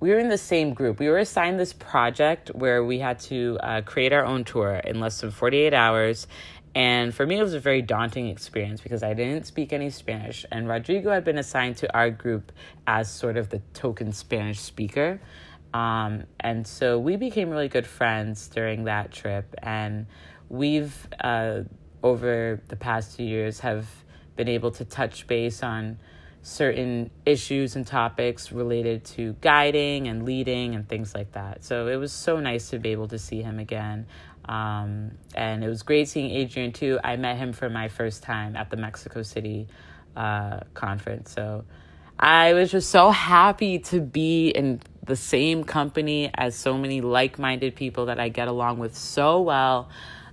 [0.00, 0.98] we were in the same group.
[0.98, 4.98] We were assigned this project where we had to uh, create our own tour in
[4.98, 6.26] less than 48 hours.
[6.74, 10.46] And for me, it was a very daunting experience because I didn't speak any Spanish.
[10.50, 12.50] And Rodrigo had been assigned to our group
[12.86, 15.20] as sort of the token Spanish speaker.
[15.74, 19.54] Um, and so we became really good friends during that trip.
[19.62, 20.06] And
[20.48, 21.62] we've, uh,
[22.02, 23.86] over the past two years, have
[24.36, 25.98] been able to touch base on
[26.42, 31.64] certain issues and topics related to guiding and leading and things like that.
[31.64, 34.06] So it was so nice to be able to see him again.
[34.46, 36.98] Um, and it was great seeing Adrian too.
[37.04, 39.68] I met him for my first time at the Mexico City
[40.16, 41.30] uh, conference.
[41.30, 41.64] So
[42.18, 47.38] I was just so happy to be in the same company as so many like
[47.38, 49.88] minded people that I get along with so well.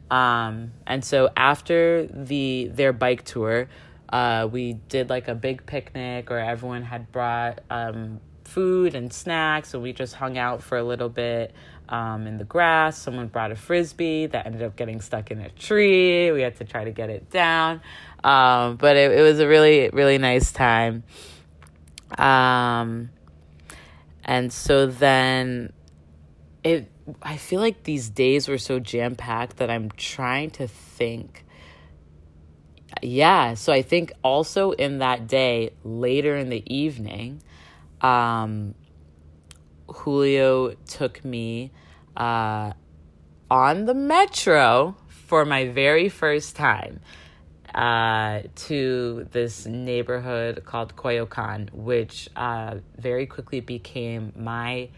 [0.09, 3.67] Um, and so after the their bike tour,
[4.09, 9.73] uh, we did like a big picnic, or everyone had brought um, food and snacks,
[9.73, 11.53] and we just hung out for a little bit
[11.89, 12.97] um, in the grass.
[12.97, 16.31] Someone brought a frisbee that ended up getting stuck in a tree.
[16.31, 17.81] We had to try to get it down,
[18.23, 21.03] um, but it, it was a really really nice time.
[22.17, 23.09] Um,
[24.23, 25.73] and so then
[26.63, 26.91] it.
[27.21, 31.45] I feel like these days were so jam packed that I'm trying to think
[33.01, 37.41] yeah, so I think also in that day, later in the evening,
[38.01, 38.75] um,
[39.87, 41.71] Julio took me
[42.15, 42.73] uh,
[43.49, 46.99] on the metro for my very first time
[47.73, 54.89] uh, to this neighborhood called Coyoacan, which uh, very quickly became my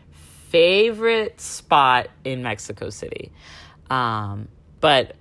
[0.49, 3.31] favorite spot in Mexico City.
[3.89, 4.47] Um,
[4.79, 5.15] but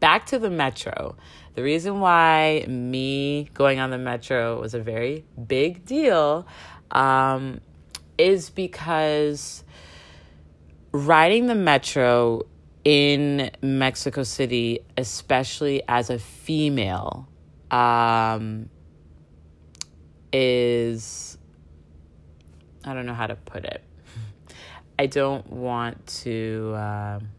[0.00, 1.16] back to the metro.
[1.58, 6.46] The reason why me going on the metro was a very big deal
[6.92, 7.60] um,
[8.16, 9.64] is because
[10.92, 12.42] riding the metro
[12.84, 17.26] in Mexico City, especially as a female,
[17.72, 18.70] um,
[20.32, 21.38] is
[22.84, 23.82] I don't know how to put it.
[24.96, 26.74] I don't want to.
[26.76, 27.30] Um,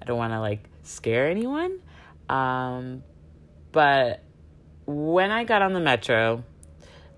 [0.00, 1.80] I don't want to like scare anyone.
[2.28, 3.02] Um,
[3.74, 4.22] but
[4.86, 6.44] when I got on the metro,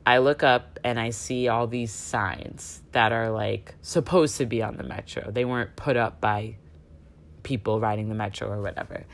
[0.06, 4.62] I look up and I see all these signs that are like supposed to be
[4.62, 5.30] on the metro.
[5.30, 6.56] They weren't put up by
[7.42, 9.04] people riding the metro or whatever.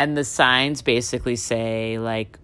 [0.00, 2.38] And the signs basically say like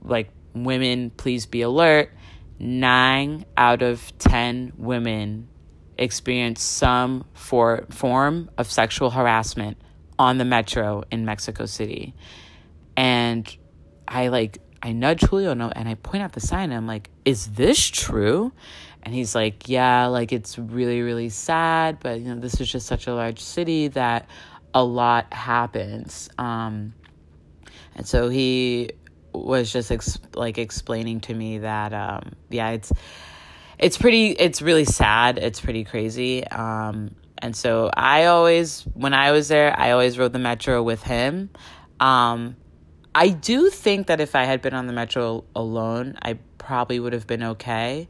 [0.00, 2.12] like women please be alert.
[2.60, 5.48] 9 out of 10 women
[5.96, 9.76] experience some for, form of sexual harassment
[10.18, 12.14] on the metro in Mexico City.
[12.96, 13.56] And
[14.08, 17.48] I like I nudge Julio and I point out the sign and I'm like, "Is
[17.48, 18.52] this true?"
[19.02, 22.86] And he's like, "Yeah, like it's really really sad, but you know, this is just
[22.86, 24.28] such a large city that
[24.74, 26.28] a lot happens.
[26.38, 26.94] Um,
[27.94, 28.92] and so he
[29.32, 32.92] was just ex- like explaining to me that, um, yeah, it's,
[33.78, 35.38] it's pretty, it's really sad.
[35.38, 36.46] It's pretty crazy.
[36.46, 41.02] Um, and so I always, when I was there, I always rode the metro with
[41.02, 41.50] him.
[42.00, 42.56] Um,
[43.14, 47.12] I do think that if I had been on the metro alone, I probably would
[47.12, 48.08] have been okay.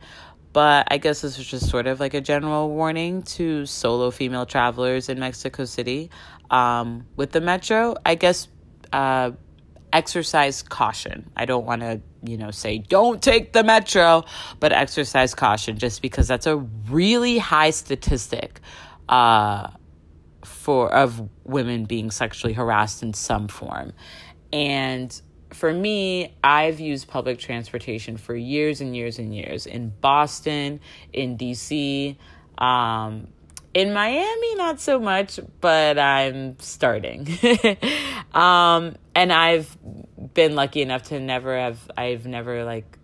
[0.53, 4.47] But I guess this was just sort of like a general warning to solo female
[4.47, 6.11] travelers in Mexico City.
[6.51, 8.49] Um, with the metro, I guess
[8.93, 9.33] uh,
[9.93, 11.31] exercise caution.
[11.37, 14.25] I don't want to, you know, say don't take the metro,
[14.59, 18.61] but exercise caution just because that's a really high statistic
[19.09, 19.69] uh,
[20.45, 23.93] for of women being sexually harassed in some form.
[24.53, 25.21] And
[25.51, 30.81] for me, I've used public transportation for years and years and years in Boston,
[31.13, 32.17] in DC,
[32.59, 33.29] um,
[33.75, 37.29] in Miami, not so much, but I'm starting.
[38.33, 39.77] um, and I've
[40.35, 42.99] been lucky enough to never have, I've never like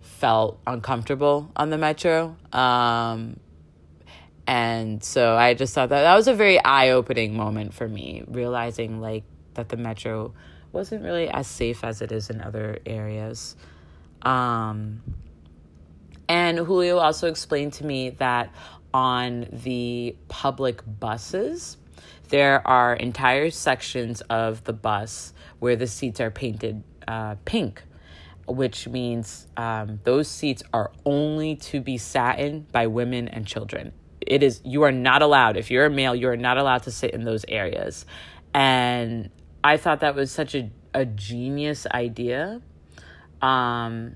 [0.00, 2.36] felt uncomfortable on the metro.
[2.52, 3.40] Um,
[4.46, 8.22] and so I just thought that that was a very eye opening moment for me,
[8.26, 9.24] realizing like
[9.56, 10.32] that the metro
[10.72, 13.56] wasn't really as safe as it is in other areas.
[14.22, 15.02] Um,
[16.28, 18.52] and Julio also explained to me that
[18.92, 21.76] on the public buses,
[22.28, 27.82] there are entire sections of the bus where the seats are painted uh, pink,
[28.46, 33.92] which means um, those seats are only to be sat in by women and children.
[34.20, 36.90] It is, you are not allowed, if you're a male, you are not allowed to
[36.90, 38.06] sit in those areas.
[38.52, 39.30] And
[39.66, 42.62] I thought that was such a, a genius idea.
[43.42, 44.14] Um,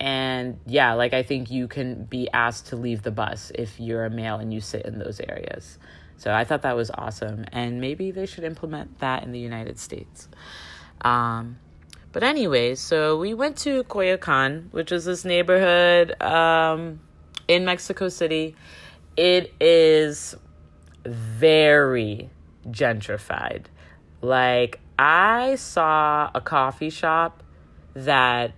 [0.00, 4.04] and yeah, like I think you can be asked to leave the bus if you're
[4.04, 5.78] a male and you sit in those areas.
[6.16, 7.44] So I thought that was awesome.
[7.52, 10.28] And maybe they should implement that in the United States.
[11.02, 11.58] Um,
[12.10, 16.98] but anyway, so we went to Coyoacan, which is this neighborhood um,
[17.46, 18.56] in Mexico City.
[19.16, 20.34] It is
[21.04, 22.28] very
[22.66, 23.66] gentrified.
[24.22, 27.42] Like, I saw a coffee shop
[27.94, 28.52] that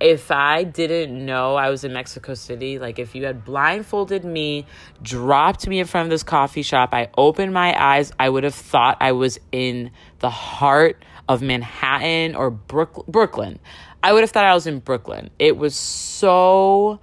[0.00, 4.66] if I didn't know I was in Mexico City, like if you had blindfolded me,
[5.02, 8.54] dropped me in front of this coffee shop, I opened my eyes, I would have
[8.54, 13.58] thought I was in the heart of Manhattan or Brook- Brooklyn.
[14.02, 15.30] I would have thought I was in Brooklyn.
[15.38, 16.98] It was so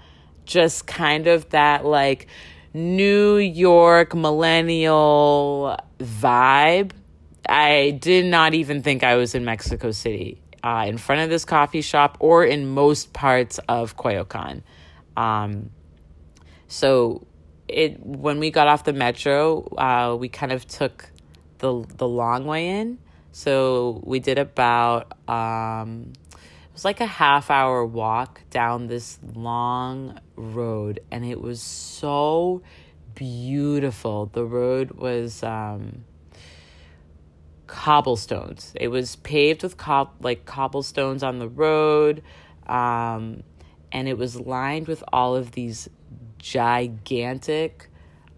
[0.45, 2.27] just kind of that like
[2.73, 6.91] New York millennial vibe
[7.47, 11.45] I did not even think I was in Mexico City, uh, in front of this
[11.45, 14.63] coffee shop or in most parts of Coyoacan.
[15.15, 15.69] Um,
[16.67, 17.25] so
[17.67, 21.09] it when we got off the metro, uh, we kind of took
[21.59, 22.99] the the long way in.
[23.31, 30.19] So we did about um, it was like a half hour walk down this long
[30.35, 32.61] road, and it was so
[33.15, 34.27] beautiful.
[34.27, 36.03] The road was um,
[37.67, 38.73] cobblestones.
[38.75, 42.23] It was paved with cob like cobblestones on the road,
[42.65, 43.43] um,
[43.91, 45.89] and it was lined with all of these
[46.39, 47.89] gigantic.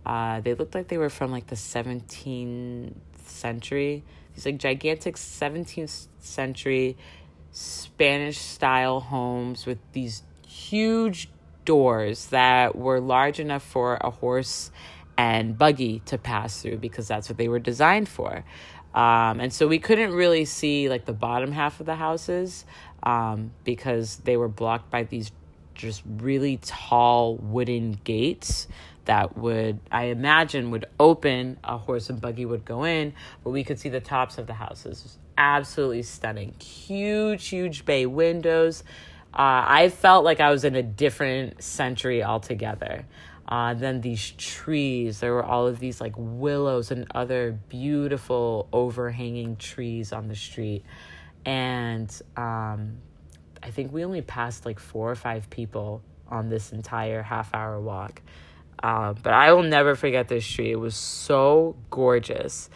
[0.05, 2.93] Uh, they looked like they were from like the 17th
[3.25, 4.03] century.
[4.33, 6.97] These like gigantic 17th century
[7.51, 11.29] Spanish style homes with these huge
[11.65, 14.71] doors that were large enough for a horse
[15.17, 18.45] and buggy to pass through because that's what they were designed for.
[18.93, 22.65] Um, and so we couldn't really see like the bottom half of the houses
[23.03, 25.31] um, because they were blocked by these
[25.75, 28.67] just really tall wooden gates
[29.05, 33.13] that would I imagine would open a horse and buggy would go in,
[33.43, 35.17] but we could see the tops of the houses.
[35.35, 36.53] Absolutely stunning.
[36.59, 38.83] Huge, huge bay windows.
[39.33, 43.05] Uh, I felt like I was in a different century altogether.
[43.49, 49.55] Uh, then these trees, there were all of these like willows and other beautiful overhanging
[49.55, 50.85] trees on the street.
[51.45, 52.99] And um,
[53.63, 57.81] I think we only passed like four or five people on this entire half hour
[57.81, 58.21] walk.
[58.83, 60.71] Uh, but I will never forget this street.
[60.71, 62.69] It was so gorgeous.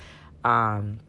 [0.43, 0.99] Um,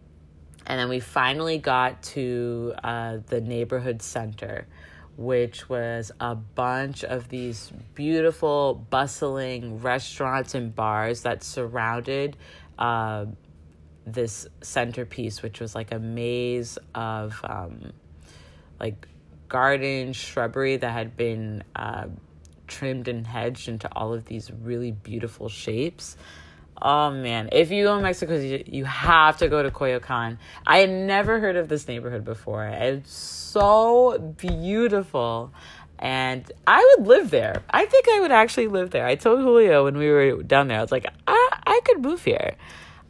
[0.66, 4.66] and then we finally got to uh, the neighborhood center,
[5.16, 12.36] which was a bunch of these beautiful, bustling restaurants and bars that surrounded
[12.78, 13.26] uh,
[14.06, 17.92] this centerpiece, which was like a maze of um,
[18.80, 19.06] like
[19.48, 22.06] garden shrubbery that had been uh,
[22.66, 26.16] trimmed and hedged into all of these really beautiful shapes.
[26.80, 30.38] Oh man, if you go to Mexico, you, have to go to Coyoacan.
[30.66, 32.66] I had never heard of this neighborhood before.
[32.66, 35.52] It's so beautiful.
[35.98, 37.62] And I would live there.
[37.70, 39.06] I think I would actually live there.
[39.06, 42.22] I told Julio when we were down there, I was like, I, I could move
[42.24, 42.56] here.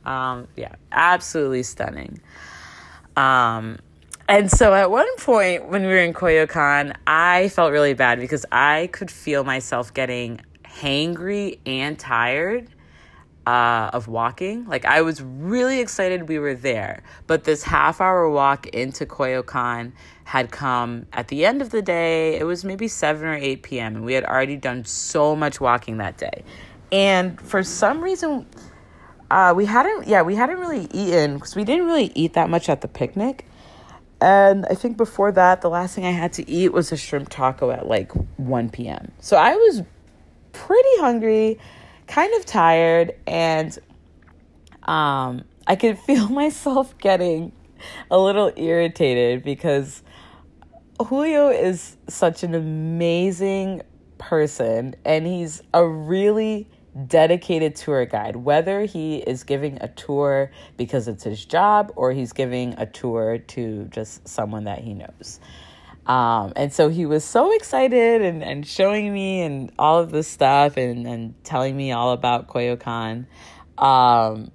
[0.04, 2.20] Um, yeah, absolutely stunning.
[3.16, 3.78] Um,
[4.28, 8.44] and so at one point when we were in Coyoacan, I felt really bad because
[8.52, 12.68] I could feel myself getting hangry and tired
[13.47, 14.66] uh, of walking.
[14.66, 19.92] Like I was really excited we were there, but this half hour walk into Coyoacan
[20.24, 22.38] had come at the end of the day.
[22.38, 23.97] It was maybe 7 or 8 p.m.
[23.97, 26.45] and we had already done so much walking that day.
[26.90, 28.47] And for some reason,
[29.30, 32.68] uh, we hadn't, yeah, we hadn't really eaten because we didn't really eat that much
[32.68, 33.47] at the picnic.
[34.20, 37.28] And I think before that, the last thing I had to eat was a shrimp
[37.28, 39.12] taco at like 1 p.m.
[39.20, 39.82] So I was
[40.53, 41.59] pretty hungry,
[42.14, 43.76] kind of tired, and
[44.84, 47.50] um, I could feel myself getting
[48.08, 50.04] a little irritated because
[51.04, 53.82] Julio is such an amazing
[54.16, 56.70] person and he's a really
[57.08, 62.32] dedicated tour guide, whether he is giving a tour because it's his job or he's
[62.32, 65.40] giving a tour to just someone that he knows.
[66.07, 70.28] Um, and so he was so excited and, and showing me and all of this
[70.28, 73.26] stuff and, and telling me all about Coyoacan.
[73.78, 74.50] Um,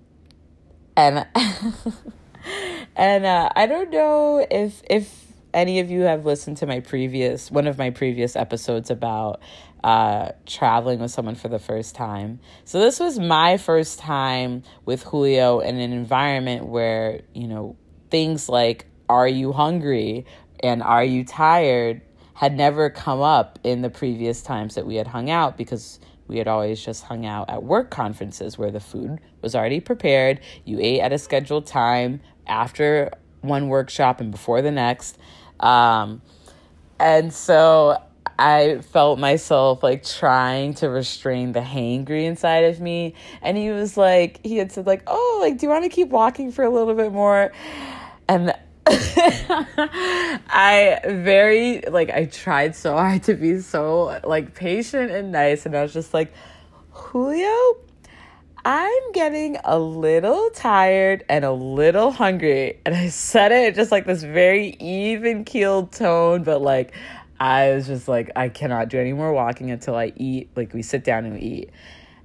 [0.96, 1.26] and
[2.96, 7.50] and uh, I don't know if if any of you have listened to my previous
[7.50, 9.42] one of my previous episodes about
[9.84, 12.40] uh, traveling with someone for the first time.
[12.66, 17.78] So this was my first time with Julio in an environment where, you know,
[18.10, 20.26] things like are you hungry
[20.64, 22.02] and are you tired
[22.34, 26.38] had never come up in the previous times that we had hung out because we
[26.38, 30.40] had always just hung out at work conferences where the food was already prepared.
[30.64, 35.18] You ate at a scheduled time after one workshop and before the next.
[35.60, 36.22] Um,
[37.00, 38.02] and so
[38.38, 43.16] I felt myself like trying to restrain the hangry inside of me.
[43.42, 46.08] And he was like, he had said, like, oh, like, do you want to keep
[46.08, 47.52] walking for a little bit more?
[48.30, 48.54] And
[50.50, 55.76] I very like I tried so hard to be so like patient and nice and
[55.76, 56.34] I was just like
[56.92, 57.78] Julio
[58.66, 64.06] I'm getting a little tired and a little hungry and I said it just like
[64.06, 66.94] this very even keeled tone but like
[67.40, 70.50] I was just like, I cannot do any more walking until I eat.
[70.56, 71.70] Like, we sit down and we eat.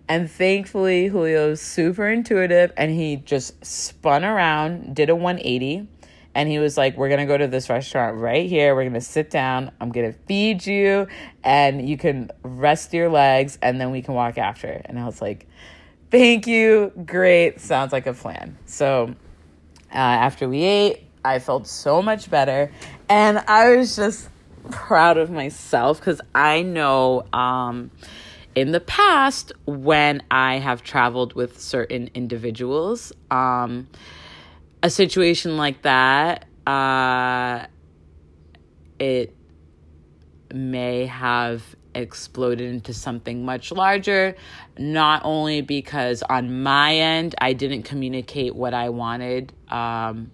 [0.08, 5.88] And thankfully, Julio's super intuitive and he just spun around, did a 180,
[6.34, 8.74] and he was like, We're gonna go to this restaurant right here.
[8.74, 9.70] We're gonna sit down.
[9.80, 11.06] I'm gonna feed you,
[11.42, 14.82] and you can rest your legs, and then we can walk after.
[14.84, 15.46] And I was like,
[16.10, 16.92] Thank you.
[17.04, 17.60] Great.
[17.60, 18.56] Sounds like a plan.
[18.66, 19.14] So,
[19.92, 22.70] uh, after we ate, I felt so much better.
[23.08, 24.28] And I was just
[24.70, 27.90] proud of myself because I know um,
[28.54, 33.88] in the past when I have traveled with certain individuals, um,
[34.84, 37.64] a situation like that, uh,
[38.98, 39.34] it
[40.52, 41.62] may have
[41.94, 44.36] exploded into something much larger,
[44.78, 49.54] not only because on my end I didn't communicate what I wanted.
[49.70, 50.30] Um,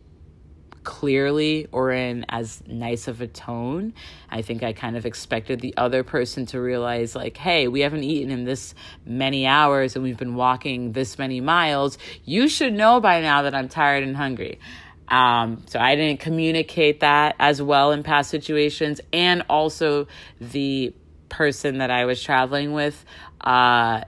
[0.91, 3.95] clearly or in as nice of a tone.
[4.29, 8.03] I think I kind of expected the other person to realize, like, hey, we haven't
[8.03, 8.75] eaten in this
[9.07, 11.97] many hours and we've been walking this many miles.
[12.25, 14.59] You should know by now that I'm tired and hungry.
[15.07, 19.01] Um, so I didn't communicate that as well in past situations.
[19.13, 20.09] And also,
[20.41, 20.93] the
[21.29, 23.05] person that I was traveling with
[23.41, 24.01] uh,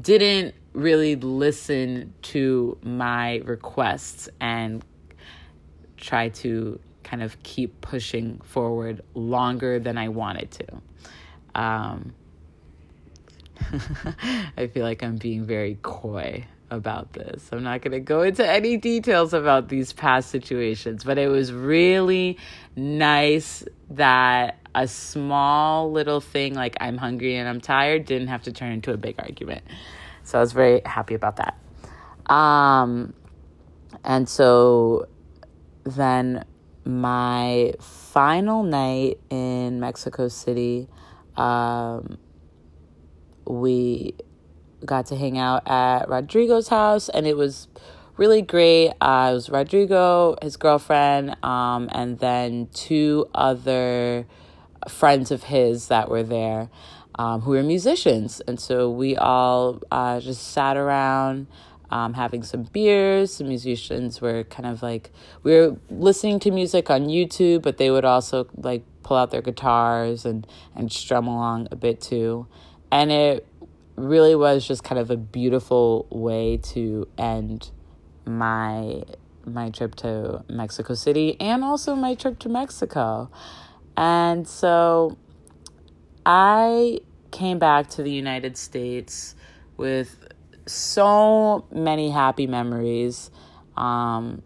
[0.00, 4.84] didn't really listen to my requests and
[6.02, 11.60] try to kind of keep pushing forward longer than I wanted to.
[11.60, 12.14] Um,
[14.56, 17.50] I feel like I'm being very coy about this.
[17.52, 21.52] I'm not going to go into any details about these past situations, but it was
[21.52, 22.38] really
[22.74, 28.52] nice that a small little thing like I'm hungry and I'm tired didn't have to
[28.52, 29.62] turn into a big argument.
[30.24, 32.34] So I was very happy about that.
[32.34, 33.12] Um,
[34.02, 35.06] and so
[35.84, 36.44] then
[36.84, 40.88] my final night in Mexico City,
[41.36, 42.18] um,
[43.46, 44.14] we
[44.84, 47.68] got to hang out at Rodrigo's house, and it was
[48.16, 48.92] really great.
[49.00, 54.26] Uh, it was Rodrigo, his girlfriend, um, and then two other
[54.88, 56.68] friends of his that were there
[57.16, 58.40] um, who were musicians.
[58.46, 61.46] And so we all uh, just sat around
[61.92, 63.36] um, having some beers.
[63.38, 65.12] The musicians were kind of like,
[65.42, 69.42] we were listening to music on YouTube, but they would also like pull out their
[69.42, 72.46] guitars and, and strum along a bit too.
[72.90, 73.46] And it
[73.96, 77.70] really was just kind of a beautiful way to end
[78.24, 79.02] my
[79.44, 83.28] my trip to Mexico City and also my trip to Mexico.
[83.96, 85.18] And so
[86.24, 87.00] I
[87.32, 89.34] came back to the United States
[89.76, 90.21] with
[90.72, 93.30] so many happy memories.
[93.76, 94.42] Um,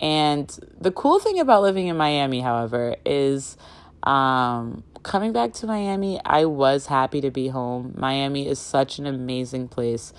[0.00, 0.48] and
[0.80, 3.56] the cool thing about living in Miami, however, is
[4.02, 7.94] um, coming back to Miami, I was happy to be home.
[7.96, 10.12] Miami is such an amazing place.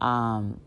[0.00, 0.60] Um,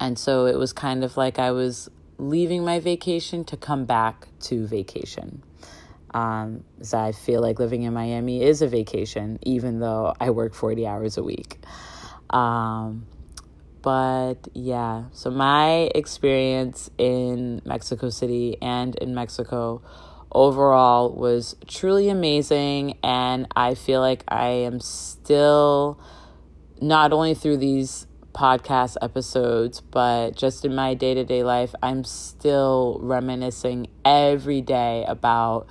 [0.00, 1.88] and so it was kind of like I was
[2.18, 5.42] leaving my vacation to come back to vacation.
[6.14, 10.54] Um, so I feel like living in Miami is a vacation, even though I work
[10.54, 11.58] 40 hours a week.
[12.32, 13.06] Um,
[13.82, 19.82] but yeah, so my experience in Mexico City and in Mexico
[20.30, 22.98] overall was truly amazing.
[23.02, 26.00] And I feel like I am still,
[26.80, 32.04] not only through these podcast episodes, but just in my day to day life, I'm
[32.04, 35.66] still reminiscing every day about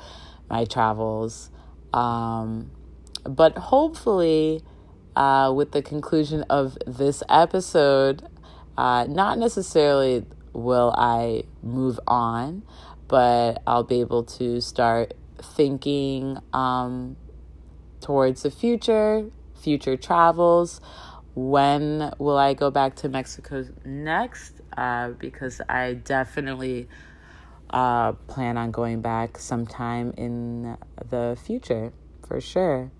[0.49, 1.49] my travels.
[1.93, 2.71] Um,
[3.23, 4.63] but hopefully,
[5.15, 8.27] uh, with the conclusion of this episode,
[8.77, 12.63] uh, not necessarily will I move on,
[13.07, 17.17] but I'll be able to start thinking um,
[17.99, 19.29] towards the future,
[19.61, 20.81] future travels.
[21.33, 24.61] When will I go back to Mexico next?
[24.75, 26.87] Uh, because I definitely
[27.69, 30.77] uh, plan on going back sometime in
[31.09, 31.93] the future
[32.27, 32.91] for sure.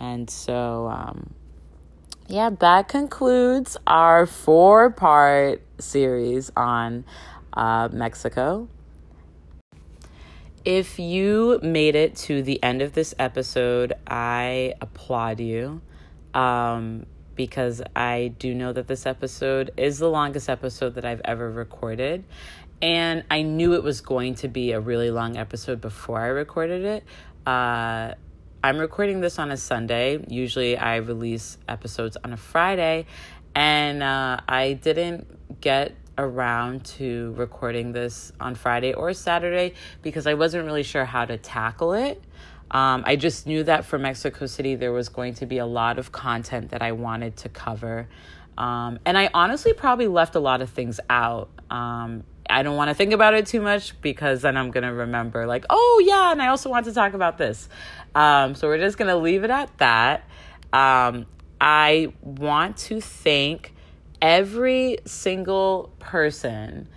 [0.00, 1.34] And so, um,
[2.26, 7.04] yeah, that concludes our four part series on
[7.52, 8.68] uh, Mexico.
[10.64, 15.80] If you made it to the end of this episode, I applaud you
[16.34, 21.50] um, because I do know that this episode is the longest episode that I've ever
[21.50, 22.24] recorded.
[22.82, 26.84] And I knew it was going to be a really long episode before I recorded
[26.84, 27.04] it.
[27.46, 28.14] Uh,
[28.62, 30.22] I'm recording this on a Sunday.
[30.28, 33.06] Usually I release episodes on a Friday.
[33.54, 40.34] And uh, I didn't get around to recording this on Friday or Saturday because I
[40.34, 42.22] wasn't really sure how to tackle it.
[42.70, 45.98] Um, I just knew that for Mexico City, there was going to be a lot
[45.98, 48.08] of content that I wanted to cover.
[48.58, 51.48] Um, and I honestly probably left a lot of things out.
[51.70, 54.92] Um, I don't want to think about it too much because then I'm going to
[54.92, 57.68] remember, like, oh, yeah, and I also want to talk about this.
[58.14, 60.28] Um, so we're just going to leave it at that.
[60.72, 61.26] Um,
[61.60, 63.74] I want to thank
[64.20, 66.88] every single person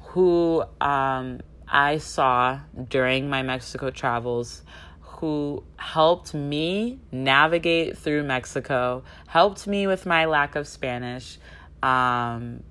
[0.00, 4.62] who um, I saw during my Mexico travels
[5.00, 11.38] who helped me navigate through Mexico, helped me with my lack of Spanish.
[11.82, 12.62] Um,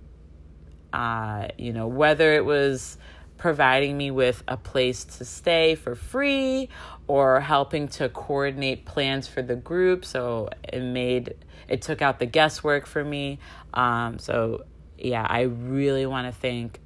[0.97, 2.97] uh, you know, whether it was
[3.37, 6.69] providing me with a place to stay for free
[7.05, 10.03] or helping to coordinate plans for the group.
[10.03, 11.35] So it made,
[11.67, 13.37] it took out the guesswork for me.
[13.75, 14.63] Um, so
[14.97, 16.79] yeah, I really want to thank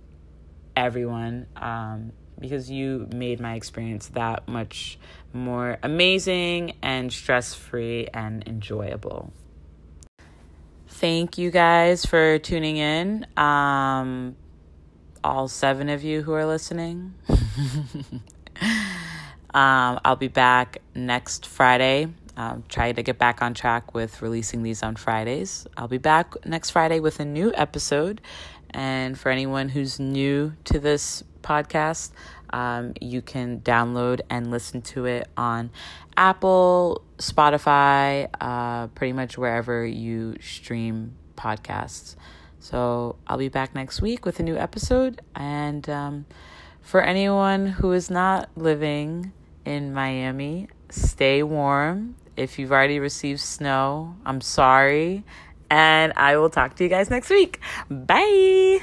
[0.75, 4.99] everyone um, because you made my experience that much
[5.31, 9.31] more amazing and stress free and enjoyable.
[11.01, 13.25] Thank you guys for tuning in.
[13.35, 14.35] Um,
[15.23, 17.15] all seven of you who are listening.
[19.51, 22.07] um, I'll be back next Friday.
[22.37, 25.65] Um, try to get back on track with releasing these on Fridays.
[25.75, 28.21] I'll be back next Friday with a new episode.
[28.69, 32.11] And for anyone who's new to this podcast,
[32.53, 35.71] um, you can download and listen to it on
[36.17, 42.15] Apple, Spotify, uh, pretty much wherever you stream podcasts.
[42.59, 45.21] So I'll be back next week with a new episode.
[45.35, 46.25] And um,
[46.81, 49.33] for anyone who is not living
[49.65, 52.15] in Miami, stay warm.
[52.37, 55.23] If you've already received snow, I'm sorry.
[55.69, 57.59] And I will talk to you guys next week.
[57.89, 58.81] Bye.